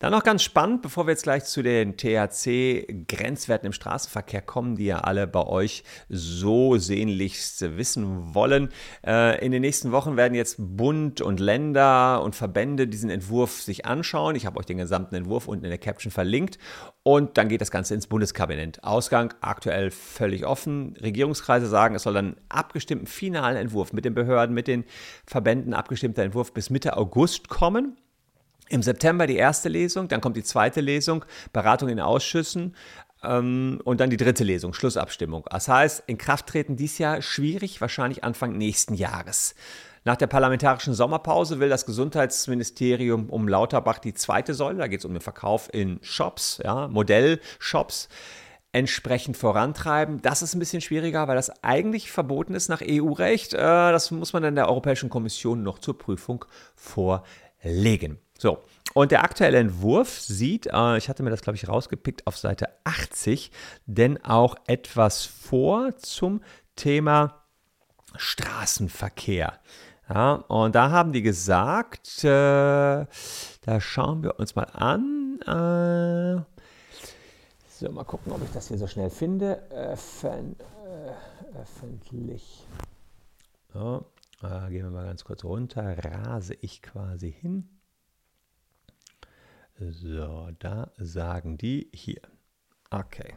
Dann 0.00 0.12
noch 0.12 0.22
ganz 0.22 0.44
spannend, 0.44 0.82
bevor 0.82 1.08
wir 1.08 1.10
jetzt 1.10 1.24
gleich 1.24 1.44
zu 1.44 1.60
den 1.60 1.96
THC-Grenzwerten 1.96 3.66
im 3.66 3.72
Straßenverkehr 3.72 4.42
kommen, 4.42 4.76
die 4.76 4.84
ja 4.84 5.00
alle 5.00 5.26
bei 5.26 5.44
euch 5.44 5.82
so 6.08 6.76
sehnlichst 6.76 7.76
wissen 7.76 8.32
wollen. 8.32 8.68
Äh, 9.04 9.44
in 9.44 9.50
den 9.50 9.60
nächsten 9.60 9.90
Wochen 9.90 10.16
werden 10.16 10.34
jetzt 10.34 10.54
Bund 10.58 11.20
und 11.20 11.40
Länder 11.40 12.22
und 12.22 12.36
Verbände 12.36 12.86
diesen 12.86 13.10
Entwurf 13.10 13.60
sich 13.60 13.86
anschauen. 13.86 14.36
Ich 14.36 14.46
habe 14.46 14.60
euch 14.60 14.66
den 14.66 14.78
gesamten 14.78 15.16
Entwurf 15.16 15.48
unten 15.48 15.64
in 15.64 15.70
der 15.70 15.78
Caption 15.78 16.12
verlinkt. 16.12 16.58
Und 17.02 17.36
dann 17.36 17.48
geht 17.48 17.60
das 17.60 17.72
Ganze 17.72 17.94
ins 17.94 18.06
Bundeskabinett. 18.06 18.84
Ausgang 18.84 19.34
aktuell 19.40 19.90
völlig 19.90 20.46
offen. 20.46 20.96
Regierungskreise 21.02 21.66
sagen, 21.66 21.96
es 21.96 22.04
soll 22.04 22.14
dann 22.14 22.36
abgestimmten 22.48 23.08
finalen 23.08 23.56
Entwurf 23.56 23.92
mit 23.92 24.04
den 24.04 24.14
Behörden, 24.14 24.54
mit 24.54 24.68
den 24.68 24.84
Verbänden 25.26 25.74
abgestimmter 25.74 26.22
Entwurf 26.22 26.54
bis 26.54 26.70
Mitte 26.70 26.96
August 26.96 27.48
kommen. 27.48 27.96
Im 28.68 28.82
September 28.82 29.26
die 29.26 29.36
erste 29.36 29.68
Lesung, 29.68 30.08
dann 30.08 30.20
kommt 30.20 30.36
die 30.36 30.42
zweite 30.42 30.80
Lesung, 30.80 31.24
Beratung 31.52 31.88
in 31.88 32.00
Ausschüssen 32.00 32.74
ähm, 33.22 33.80
und 33.84 34.00
dann 34.00 34.10
die 34.10 34.16
dritte 34.16 34.44
Lesung, 34.44 34.74
Schlussabstimmung. 34.74 35.44
Das 35.50 35.68
heißt, 35.68 36.04
in 36.06 36.18
Kraft 36.18 36.46
treten 36.46 36.76
dies 36.76 36.98
Jahr 36.98 37.22
schwierig, 37.22 37.80
wahrscheinlich 37.80 38.24
Anfang 38.24 38.56
nächsten 38.56 38.94
Jahres. 38.94 39.54
Nach 40.04 40.16
der 40.16 40.26
parlamentarischen 40.26 40.94
Sommerpause 40.94 41.60
will 41.60 41.68
das 41.68 41.84
Gesundheitsministerium 41.84 43.28
um 43.28 43.48
Lauterbach 43.48 43.98
die 43.98 44.14
zweite 44.14 44.54
Säule, 44.54 44.78
da 44.78 44.86
geht 44.86 45.00
es 45.00 45.04
um 45.04 45.12
den 45.12 45.20
Verkauf 45.20 45.68
in 45.72 45.98
Shops, 46.02 46.60
ja, 46.64 46.88
Modellshops, 46.88 48.08
entsprechend 48.72 49.36
vorantreiben. 49.36 50.22
Das 50.22 50.42
ist 50.42 50.54
ein 50.54 50.60
bisschen 50.60 50.80
schwieriger, 50.80 51.26
weil 51.26 51.36
das 51.36 51.62
eigentlich 51.62 52.12
verboten 52.12 52.54
ist 52.54 52.68
nach 52.68 52.82
EU-Recht. 52.82 53.54
Äh, 53.54 53.58
das 53.58 54.10
muss 54.10 54.32
man 54.32 54.42
dann 54.42 54.54
der 54.54 54.68
Europäischen 54.68 55.10
Kommission 55.10 55.62
noch 55.62 55.78
zur 55.78 55.98
Prüfung 55.98 56.44
vorlegen. 56.74 58.18
So, 58.38 58.62
und 58.94 59.10
der 59.10 59.24
aktuelle 59.24 59.58
Entwurf 59.58 60.20
sieht, 60.20 60.66
äh, 60.66 60.96
ich 60.96 61.08
hatte 61.08 61.22
mir 61.22 61.30
das, 61.30 61.42
glaube 61.42 61.56
ich, 61.56 61.68
rausgepickt 61.68 62.26
auf 62.26 62.38
Seite 62.38 62.68
80, 62.84 63.50
denn 63.86 64.24
auch 64.24 64.54
etwas 64.66 65.26
vor 65.26 65.96
zum 65.96 66.40
Thema 66.76 67.42
Straßenverkehr. 68.16 69.52
Ja, 70.08 70.34
und 70.34 70.74
da 70.74 70.90
haben 70.90 71.12
die 71.12 71.20
gesagt, 71.20 72.24
äh, 72.24 72.28
da 72.28 73.80
schauen 73.80 74.22
wir 74.22 74.38
uns 74.38 74.54
mal 74.54 74.68
an. 74.72 75.40
Äh, 75.42 76.42
so, 77.68 77.92
mal 77.92 78.04
gucken, 78.04 78.32
ob 78.32 78.42
ich 78.42 78.50
das 78.52 78.68
hier 78.68 78.78
so 78.78 78.86
schnell 78.86 79.10
finde. 79.10 79.62
Öffn, 79.70 80.56
äh, 80.86 81.58
öffentlich. 81.60 82.66
So, 83.74 84.06
äh, 84.42 84.70
gehen 84.70 84.84
wir 84.84 84.90
mal 84.90 85.06
ganz 85.06 85.24
kurz 85.24 85.44
runter. 85.44 85.96
Rase 86.02 86.54
ich 86.60 86.80
quasi 86.80 87.30
hin. 87.30 87.68
So, 89.78 90.48
da 90.58 90.90
sagen 90.98 91.56
die 91.56 91.88
hier. 91.92 92.20
Okay. 92.90 93.34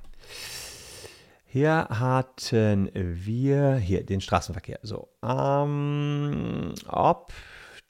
Hier 1.45 1.87
hatten 1.89 2.89
wir 2.93 3.75
hier 3.75 4.05
den 4.05 4.21
Straßenverkehr. 4.21 4.79
So, 4.81 5.09
ähm, 5.21 6.73
ob 6.87 7.31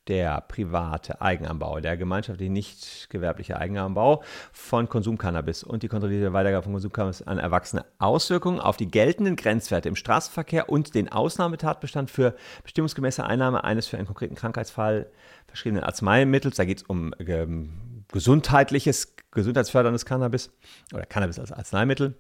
der 0.08 0.42
private 0.42 1.22
Eigenanbau, 1.22 1.80
der 1.80 1.96
gemeinschaftlich 1.96 2.50
nicht 2.50 3.10
gewerbliche 3.10 3.58
Eigenanbau 3.58 4.24
von 4.52 4.90
Konsumcannabis 4.90 5.64
und 5.64 5.84
die 5.84 5.88
kontrollierte 5.88 6.34
Weitergabe 6.34 6.64
von 6.64 6.74
Konsumcannabis 6.74 7.22
an 7.22 7.38
Erwachsene 7.38 7.86
Auswirkungen 8.00 8.60
auf 8.60 8.76
die 8.78 8.90
geltenden 8.90 9.36
Grenzwerte 9.36 9.88
im 9.88 9.96
Straßenverkehr 9.96 10.70
und 10.70 10.96
den 10.96 11.10
Ausnahmetatbestand 11.10 12.10
für 12.10 12.36
bestimmungsgemäße 12.64 13.24
Einnahme 13.24 13.64
eines 13.64 13.88
für 13.88 13.98
einen 13.98 14.08
konkreten 14.08 14.36
Krankheitsfall 14.36 15.10
verschriebenen 15.48 15.84
Arzneimittels. 15.84 16.58
Da 16.58 16.66
geht 16.66 16.80
es 16.80 16.84
um 16.84 17.14
ähm, 17.20 17.91
gesundheitliches, 18.12 19.16
gesundheitsförderndes 19.32 20.06
Cannabis 20.06 20.52
oder 20.94 21.06
Cannabis 21.06 21.40
als 21.40 21.52
Arzneimittel. 21.52 22.16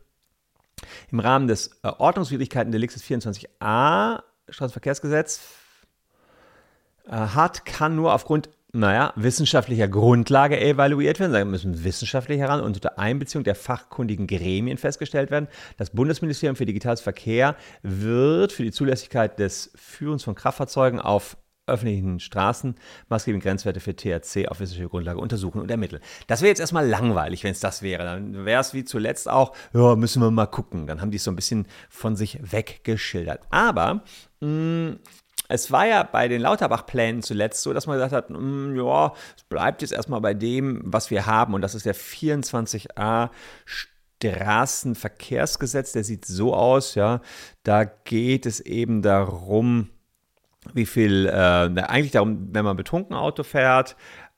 Im 1.11 1.19
Rahmen 1.19 1.47
des 1.47 1.79
äh, 1.83 1.87
Ordnungswidrigkeiten-Delikts 1.87 3.03
24a 3.03 4.23
Straßenverkehrsgesetz 4.49 5.41
äh, 7.07 7.11
hat, 7.11 7.65
kann 7.65 7.95
nur 7.95 8.13
aufgrund 8.13 8.49
naja, 8.73 9.11
wissenschaftlicher 9.17 9.87
Grundlage 9.87 10.59
evaluiert 10.59 11.19
werden. 11.19 11.33
Da 11.33 11.43
müssen 11.43 11.83
wissenschaftlich 11.83 12.39
heran 12.39 12.61
und 12.61 12.75
unter 12.75 12.97
Einbeziehung 12.97 13.43
der 13.43 13.55
fachkundigen 13.55 14.27
Gremien 14.27 14.77
festgestellt 14.77 15.29
werden. 15.29 15.47
Das 15.77 15.89
Bundesministerium 15.89 16.55
für 16.55 16.65
Digitales 16.65 17.01
Verkehr 17.01 17.55
wird 17.83 18.53
für 18.53 18.63
die 18.63 18.71
Zulässigkeit 18.71 19.39
des 19.39 19.71
Führens 19.75 20.23
von 20.23 20.35
Kraftfahrzeugen 20.35 20.99
auf 20.99 21.37
öffentlichen 21.71 22.19
Straßen 22.19 22.75
maßgebende 23.09 23.43
Grenzwerte 23.43 23.79
für 23.79 23.95
THC 23.95 24.47
auf 24.47 24.59
wissenschaftlicher 24.59 24.89
Grundlage 24.89 25.19
untersuchen 25.19 25.61
und 25.61 25.71
ermitteln. 25.71 26.01
Das 26.27 26.41
wäre 26.41 26.49
jetzt 26.49 26.59
erstmal 26.59 26.87
langweilig, 26.87 27.43
wenn 27.43 27.51
es 27.51 27.59
das 27.59 27.81
wäre. 27.81 28.03
Dann 28.03 28.45
wäre 28.45 28.61
es 28.61 28.73
wie 28.73 28.83
zuletzt 28.83 29.29
auch, 29.29 29.55
ja, 29.73 29.95
müssen 29.95 30.21
wir 30.21 30.31
mal 30.31 30.47
gucken. 30.47 30.87
Dann 30.87 31.01
haben 31.01 31.11
die 31.11 31.17
es 31.17 31.23
so 31.23 31.31
ein 31.31 31.35
bisschen 31.35 31.67
von 31.89 32.15
sich 32.15 32.39
weggeschildert. 32.41 33.41
Aber 33.49 34.03
mh, 34.41 34.47
mm, 34.47 34.99
es 35.47 35.69
war 35.69 35.85
ja 35.85 36.03
bei 36.03 36.29
den 36.29 36.41
Lauterbach-Plänen 36.41 37.23
zuletzt 37.23 37.61
so, 37.61 37.73
dass 37.73 37.85
man 37.85 37.97
gesagt 37.97 38.13
hat, 38.13 38.29
mh, 38.29 38.39
mm, 38.39 38.75
ja, 38.77 39.13
es 39.35 39.43
bleibt 39.43 39.81
jetzt 39.81 39.91
erstmal 39.91 40.21
bei 40.21 40.33
dem, 40.33 40.81
was 40.85 41.11
wir 41.11 41.25
haben. 41.25 41.53
Und 41.53 41.61
das 41.61 41.75
ist 41.75 41.85
der 41.85 41.95
24a 41.95 43.29
Straßenverkehrsgesetz. 44.21 45.91
Der 45.91 46.03
sieht 46.03 46.25
so 46.25 46.53
aus, 46.53 46.95
ja. 46.95 47.21
Da 47.63 47.83
geht 47.83 48.45
es 48.45 48.59
eben 48.61 49.01
darum, 49.01 49.89
wie 50.73 50.85
viel, 50.85 51.27
äh, 51.27 51.31
eigentlich 51.81 52.11
darum, 52.11 52.49
wenn 52.51 52.65
man 52.65 52.77
betrunken 52.77 53.15
Auto 53.15 53.43
fährt, 53.43 53.95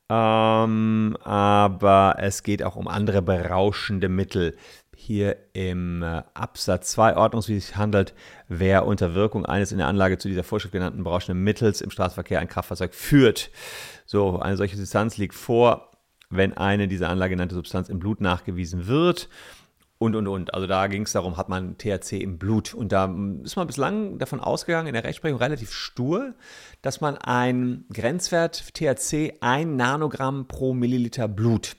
ähm, 0.09 1.17
aber 1.23 2.15
es 2.19 2.43
geht 2.43 2.63
auch 2.63 2.75
um 2.75 2.87
andere 2.87 3.21
berauschende 3.21 4.09
Mittel. 4.09 4.55
Hier 4.95 5.37
im 5.53 6.01
äh, 6.03 6.23
Absatz 6.33 6.91
2 6.91 7.17
ordnungswidrig 7.17 7.75
handelt, 7.75 8.13
wer 8.47 8.85
unter 8.85 9.15
Wirkung 9.15 9.45
eines 9.45 9.71
in 9.71 9.79
der 9.79 9.87
Anlage 9.87 10.17
zu 10.17 10.27
dieser 10.27 10.43
Vorschrift 10.43 10.73
genannten 10.73 11.03
berauschenden 11.03 11.43
Mittels 11.43 11.81
im 11.81 11.89
Straßenverkehr 11.89 12.39
ein 12.39 12.47
Kraftfahrzeug 12.47 12.93
führt. 12.93 13.49
So, 14.05 14.39
eine 14.39 14.55
solche 14.55 14.77
Substanz 14.77 15.17
liegt 15.17 15.33
vor, 15.35 15.91
wenn 16.29 16.55
eine 16.55 16.87
dieser 16.87 17.09
Anlage 17.09 17.31
genannte 17.35 17.55
Substanz 17.55 17.89
im 17.89 17.99
Blut 17.99 18.21
nachgewiesen 18.21 18.87
wird 18.87 19.29
und, 20.03 20.15
und, 20.15 20.27
und. 20.27 20.53
Also 20.53 20.67
da 20.67 20.87
ging 20.87 21.03
es 21.03 21.13
darum, 21.13 21.37
hat 21.37 21.49
man 21.49 21.77
THC 21.77 22.21
im 22.21 22.37
Blut. 22.37 22.73
Und 22.73 22.91
da 22.91 23.05
ist 23.43 23.55
man 23.55 23.67
bislang 23.67 24.19
davon 24.19 24.39
ausgegangen, 24.39 24.87
in 24.87 24.93
der 24.93 25.03
Rechtsprechung 25.03 25.39
relativ 25.39 25.71
stur, 25.71 26.33
dass 26.81 27.01
man 27.01 27.17
einen 27.17 27.85
Grenzwert 27.91 28.73
THC 28.73 29.37
1 29.41 29.75
Nanogramm 29.75 30.47
pro 30.47 30.73
Milliliter 30.73 31.27
Blut 31.27 31.77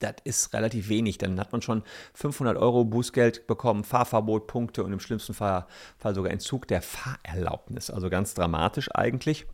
das 0.00 0.14
ist 0.24 0.54
relativ 0.54 0.88
wenig. 0.88 1.18
Dann 1.18 1.38
hat 1.38 1.52
man 1.52 1.62
schon 1.62 1.82
500 2.14 2.56
Euro 2.56 2.84
Bußgeld 2.84 3.46
bekommen, 3.46 3.84
Fahrverbot, 3.84 4.46
Punkte 4.46 4.82
und 4.82 4.92
im 4.92 5.00
schlimmsten 5.00 5.34
Fall, 5.34 5.66
Fall 5.98 6.14
sogar 6.14 6.32
Entzug 6.32 6.66
der 6.66 6.82
Fahrerlaubnis. 6.82 7.90
Also 7.90 8.08
ganz 8.08 8.34
dramatisch 8.34 8.88
eigentlich. 8.94 9.46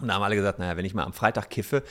Und 0.00 0.08
da 0.08 0.14
haben 0.14 0.22
alle 0.22 0.36
gesagt, 0.36 0.58
naja, 0.58 0.76
wenn 0.76 0.84
ich 0.84 0.92
mal 0.92 1.04
am 1.04 1.12
Freitag 1.12 1.48
kiffe, 1.50 1.82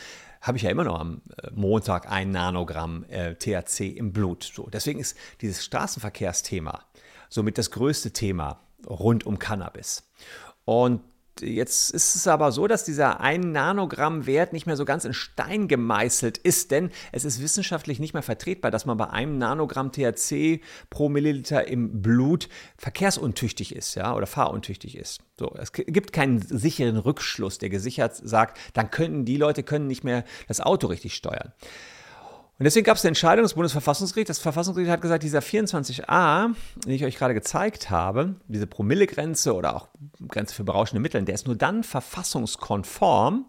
habe 0.46 0.58
ich 0.58 0.64
ja 0.64 0.70
immer 0.70 0.84
noch 0.84 1.00
am 1.00 1.22
äh, 1.42 1.50
Montag 1.54 2.10
ein 2.12 2.30
Nanogramm 2.30 3.04
äh, 3.10 3.34
THC 3.34 3.98
im 3.98 4.14
Blut. 4.14 4.44
So, 4.44 4.70
deswegen 4.72 5.00
ist 5.00 5.18
dieses 5.42 5.66
Straßenverkehrsthema 5.66 6.82
somit 7.30 7.58
das 7.58 7.72
größte 7.72 8.12
Thema 8.12 8.60
rund 8.88 9.26
um 9.26 9.40
Cannabis. 9.40 10.08
Und 10.64 11.02
Jetzt 11.42 11.92
ist 11.92 12.16
es 12.16 12.28
aber 12.28 12.54
so, 12.54 12.66
dass 12.66 12.86
dieser 12.86 13.20
1 13.20 13.46
Nanogramm 13.46 14.26
Wert 14.26 14.54
nicht 14.54 14.68
mehr 14.68 14.78
so 14.78 14.86
ganz 14.86 15.04
in 15.04 15.14
Stein 15.14 15.68
gemeißelt 15.68 16.38
ist, 16.38 16.72
denn 16.72 16.92
es 17.12 17.26
ist 17.26 17.42
wissenschaftlich 17.42 18.00
nicht 18.00 18.14
mehr 18.14 18.24
vertretbar, 18.24 18.72
dass 18.72 18.86
man 18.86 18.96
bei 18.96 19.10
einem 19.10 19.38
Nanogramm 19.38 19.92
THC 19.92 20.62
pro 20.90 21.10
Milliliter 21.10 21.68
im 21.68 22.02
Blut 22.02 22.48
verkehrsuntüchtig 22.78 23.76
ist, 23.76 23.96
ja, 23.96 24.16
oder 24.16 24.28
fahruntüchtig 24.28 24.98
ist. 24.98 25.20
So, 25.38 25.54
es 25.60 25.74
gibt 25.74 26.14
keinen 26.14 26.40
sicheren 26.40 26.98
Rückschluss, 26.98 27.58
der 27.58 27.70
gesichert 27.70 28.16
sagt, 28.16 28.58
dann 28.74 28.90
können 28.90 29.26
die 29.26 29.38
Leute 29.38 29.64
können 29.64 29.88
nicht 29.88 30.06
mehr 30.06 30.24
das 30.48 30.62
Auto 30.62 30.88
richtig 30.88 31.16
steuern. 31.16 31.52
Und 32.58 32.64
deswegen 32.64 32.86
gab 32.86 32.96
es 32.96 33.04
eine 33.04 33.10
Entscheidung 33.10 33.44
des 33.44 33.56
Bundesverfassungsgerichts. 33.56 34.30
Das 34.30 34.40
Verfassungsgericht 34.40 34.90
hat 34.90 35.02
gesagt, 35.02 35.24
dieser 35.24 35.40
24a, 35.40 36.54
den 36.86 36.94
ich 36.94 37.04
euch 37.04 37.18
gerade 37.18 37.34
gezeigt 37.34 37.90
habe, 37.90 38.36
diese 38.48 38.66
Promillegrenze 38.66 39.54
oder 39.54 39.76
auch 39.76 39.90
Grenze 40.30 40.56
für 40.56 40.64
berauschende 40.64 41.02
Mittel, 41.02 41.22
der 41.24 41.36
ist 41.36 41.48
nur 41.48 41.58
dann 41.58 41.84
verfassungskonform, 41.84 43.46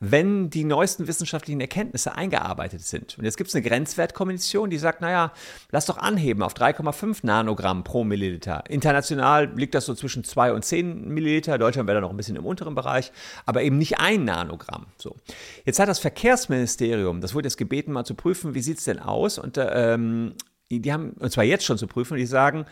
wenn 0.00 0.50
die 0.50 0.64
neuesten 0.64 1.06
wissenschaftlichen 1.06 1.60
Erkenntnisse 1.60 2.14
eingearbeitet 2.14 2.82
sind. 2.82 3.18
Und 3.18 3.24
jetzt 3.24 3.36
gibt 3.36 3.48
es 3.48 3.54
eine 3.54 3.64
Grenzwertkommission, 3.64 4.70
die 4.70 4.78
sagt, 4.78 5.00
naja, 5.00 5.32
lass 5.70 5.86
doch 5.86 5.98
anheben 5.98 6.42
auf 6.42 6.54
3,5 6.54 7.20
Nanogramm 7.22 7.84
pro 7.84 8.04
Milliliter. 8.04 8.64
International 8.68 9.52
liegt 9.54 9.74
das 9.74 9.86
so 9.86 9.94
zwischen 9.94 10.24
2 10.24 10.52
und 10.52 10.64
10 10.64 11.08
Milliliter. 11.08 11.58
Deutschland 11.58 11.86
wäre 11.88 11.96
da 11.96 12.00
noch 12.00 12.10
ein 12.10 12.16
bisschen 12.16 12.36
im 12.36 12.44
unteren 12.44 12.74
Bereich, 12.74 13.12
aber 13.46 13.62
eben 13.62 13.78
nicht 13.78 13.98
ein 13.98 14.24
Nanogramm. 14.24 14.86
So. 14.98 15.16
Jetzt 15.64 15.78
hat 15.78 15.88
das 15.88 15.98
Verkehrsministerium, 15.98 17.20
das 17.20 17.34
wurde 17.34 17.46
jetzt 17.46 17.56
gebeten, 17.56 17.92
mal 17.92 18.04
zu 18.04 18.14
prüfen, 18.14 18.54
wie 18.54 18.62
sieht 18.62 18.78
es 18.78 18.84
denn 18.84 18.98
aus? 18.98 19.38
Und 19.38 19.58
ähm, 19.58 20.34
die 20.70 20.92
haben, 20.92 21.10
und 21.18 21.30
zwar 21.30 21.44
jetzt 21.44 21.64
schon 21.64 21.78
zu 21.78 21.86
prüfen, 21.86 22.16
die 22.16 22.26
sagen, 22.26 22.66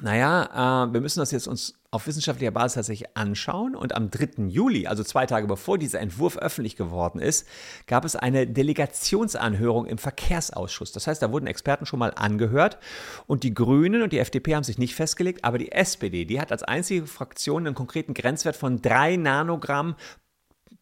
naja, 0.00 0.86
äh, 0.86 0.92
wir 0.92 1.00
müssen 1.00 1.20
das 1.20 1.30
jetzt 1.30 1.46
uns 1.46 1.74
auf 1.94 2.08
wissenschaftlicher 2.08 2.50
Basis 2.50 2.74
tatsächlich 2.74 3.16
anschauen. 3.16 3.76
Und 3.76 3.94
am 3.94 4.10
3. 4.10 4.48
Juli, 4.48 4.88
also 4.88 5.04
zwei 5.04 5.26
Tage 5.26 5.46
bevor 5.46 5.78
dieser 5.78 6.00
Entwurf 6.00 6.36
öffentlich 6.36 6.74
geworden 6.74 7.20
ist, 7.20 7.46
gab 7.86 8.04
es 8.04 8.16
eine 8.16 8.48
Delegationsanhörung 8.48 9.86
im 9.86 9.98
Verkehrsausschuss. 9.98 10.90
Das 10.90 11.06
heißt, 11.06 11.22
da 11.22 11.30
wurden 11.30 11.46
Experten 11.46 11.86
schon 11.86 12.00
mal 12.00 12.12
angehört. 12.16 12.78
Und 13.26 13.44
die 13.44 13.54
Grünen 13.54 14.02
und 14.02 14.12
die 14.12 14.18
FDP 14.18 14.56
haben 14.56 14.64
sich 14.64 14.78
nicht 14.78 14.96
festgelegt, 14.96 15.44
aber 15.44 15.58
die 15.58 15.70
SPD, 15.70 16.24
die 16.24 16.40
hat 16.40 16.50
als 16.50 16.64
einzige 16.64 17.06
Fraktion 17.06 17.64
einen 17.66 17.76
konkreten 17.76 18.12
Grenzwert 18.12 18.56
von 18.56 18.82
3 18.82 19.16
Nanogramm 19.16 19.94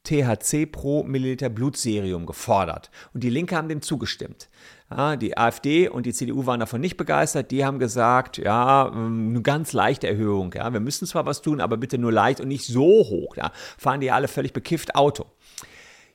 THC 0.05 0.67
pro 0.67 1.03
Milliliter 1.05 1.49
Blutserium 1.49 2.27
gefordert. 2.27 2.91
Und 3.15 3.23
die 3.23 3.31
Linke 3.31 3.57
haben 3.57 3.69
dem 3.69 3.83
zugestimmt. 3.83 4.49
Ja, 4.91 5.17
die 5.17 5.39
AfD 5.39 5.89
und 5.89 6.05
die 6.05 6.13
CDU 6.13 6.45
waren 6.45 6.61
davon 6.61 6.81
nicht 6.81 6.97
begeistert. 6.97 7.51
Die 7.51 7.65
haben 7.65 7.79
gesagt, 7.79 8.37
ja, 8.39 8.89
ähm, 8.89 9.31
eine 9.31 9.43
ganz 9.43 9.73
leichte 9.73 10.09
Erhöhung. 10.09 10.53
Ja. 10.55 10.73
Wir 10.73 10.81
müssen 10.81 11.07
zwar 11.07 11.25
was 11.25 11.41
tun, 11.41 11.61
aber 11.61 11.77
bitte 11.77 11.99
nur 11.99 12.13
leicht 12.13 12.41
und 12.41 12.49
nicht 12.49 12.67
so 12.67 12.83
hoch. 12.83 13.37
Ja. 13.37 13.53
Fahren 13.79 14.01
die 14.01 14.11
alle 14.11 14.29
völlig 14.29 14.53
bekifft 14.53 14.95
Auto. 14.95 15.27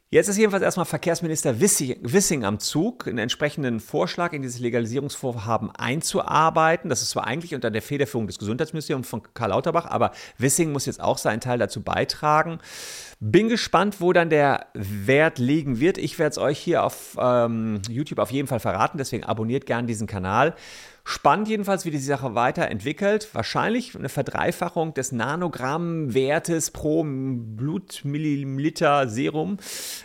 Jetzt 0.10 0.30
ist 0.30 0.38
jedenfalls 0.38 0.64
erstmal 0.64 0.86
Verkehrsminister 0.86 1.60
Wissing 1.60 2.46
am 2.46 2.60
Zug, 2.60 3.08
einen 3.08 3.18
entsprechenden 3.18 3.82
Vorschlag 3.82 4.32
in 4.32 4.42
dieses 4.42 4.62
Legalisierungsvorhaben 4.62 5.70
einzuarbeiten. 5.72 6.90
Das 6.90 7.02
ist 7.02 7.10
zwar 7.10 7.28
eigentlich 7.28 7.54
unter 7.54 7.70
der 7.72 7.82
Federführung 7.82 8.26
des 8.26 8.40
Gesundheitsministeriums 8.40 9.10
von 9.10 9.22
Karl 9.34 9.50
Lauterbach, 9.50 9.86
aber 9.86 10.12
Wissing 10.38 10.72
muss 10.72 10.86
jetzt 10.86 11.02
auch 11.02 11.18
seinen 11.18 11.42
Teil 11.42 11.60
dazu 11.60 11.84
beitragen. 11.84 12.60
Bin 13.20 13.50
gespannt, 13.50 14.00
wo 14.00 14.14
dann 14.14 14.30
der 14.30 14.68
Wert 14.74 15.40
liegen 15.40 15.82
wird. 15.82 15.98
Ich 15.98 16.18
werde 16.20 16.32
es 16.32 16.38
euch 16.38 16.58
hier 16.58 16.86
auf 16.86 17.18
ähm, 17.20 17.82
YouTube 17.90 18.20
auf 18.20 18.32
jeden 18.32 18.48
Fall 18.48 18.62
verraten, 18.62 18.98
deswegen 18.98 19.26
abonniert 19.26 19.66
gerne 19.66 19.88
diesen 19.88 20.08
Kanal. 20.08 20.56
Spannend 21.10 21.48
jedenfalls, 21.48 21.86
wie 21.86 21.92
die 21.92 22.00
Sache 22.00 22.36
weiterentwickelt. 22.36 23.34
Wahrscheinlich 23.34 23.96
eine 23.96 24.10
Verdreifachung 24.10 24.94
des 24.94 25.14
Nanogrammwertes 25.14 26.72
pro 26.72 27.06
Blutmilliliter 27.06 29.08
Serum. 29.08 29.56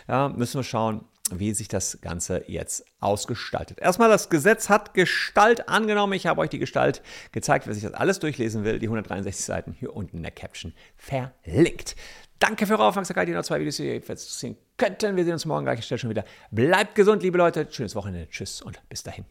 Ja, 0.07 0.29
müssen 0.29 0.59
wir 0.59 0.63
schauen, 0.63 1.03
wie 1.29 1.53
sich 1.53 1.67
das 1.67 1.99
Ganze 1.99 2.45
jetzt 2.47 2.85
ausgestaltet. 3.01 3.81
Erstmal, 3.81 4.07
das 4.07 4.29
Gesetz 4.29 4.69
hat 4.69 4.93
Gestalt 4.93 5.67
angenommen. 5.67 6.13
Ich 6.13 6.25
habe 6.25 6.39
euch 6.39 6.49
die 6.49 6.59
Gestalt 6.59 7.01
gezeigt, 7.33 7.67
wer 7.67 7.73
sich 7.73 7.83
das 7.83 7.93
alles 7.93 8.19
durchlesen 8.19 8.63
will. 8.63 8.79
Die 8.79 8.87
163 8.87 9.43
Seiten 9.43 9.73
hier 9.73 9.93
unten 9.93 10.15
in 10.15 10.23
der 10.23 10.31
Caption 10.31 10.73
verlinkt. 10.95 11.97
Danke 12.39 12.65
für 12.65 12.75
eure 12.75 12.85
Aufmerksamkeit. 12.85 13.27
Die 13.27 13.33
noch 13.33 13.43
zwei 13.43 13.59
Videos, 13.59 13.75
die 13.75 13.87
ihr 13.87 13.95
jetzt 13.95 14.39
sehen 14.39 14.55
könnten. 14.77 15.17
Wir 15.17 15.25
sehen 15.25 15.33
uns 15.33 15.45
morgen 15.45 15.65
gleich 15.65 15.85
schon 15.85 16.09
wieder. 16.09 16.23
Bleibt 16.49 16.95
gesund, 16.95 17.23
liebe 17.23 17.37
Leute. 17.37 17.67
Schönes 17.69 17.93
Wochenende. 17.93 18.29
Tschüss 18.29 18.61
und 18.61 18.81
bis 18.87 19.03
dahin. 19.03 19.25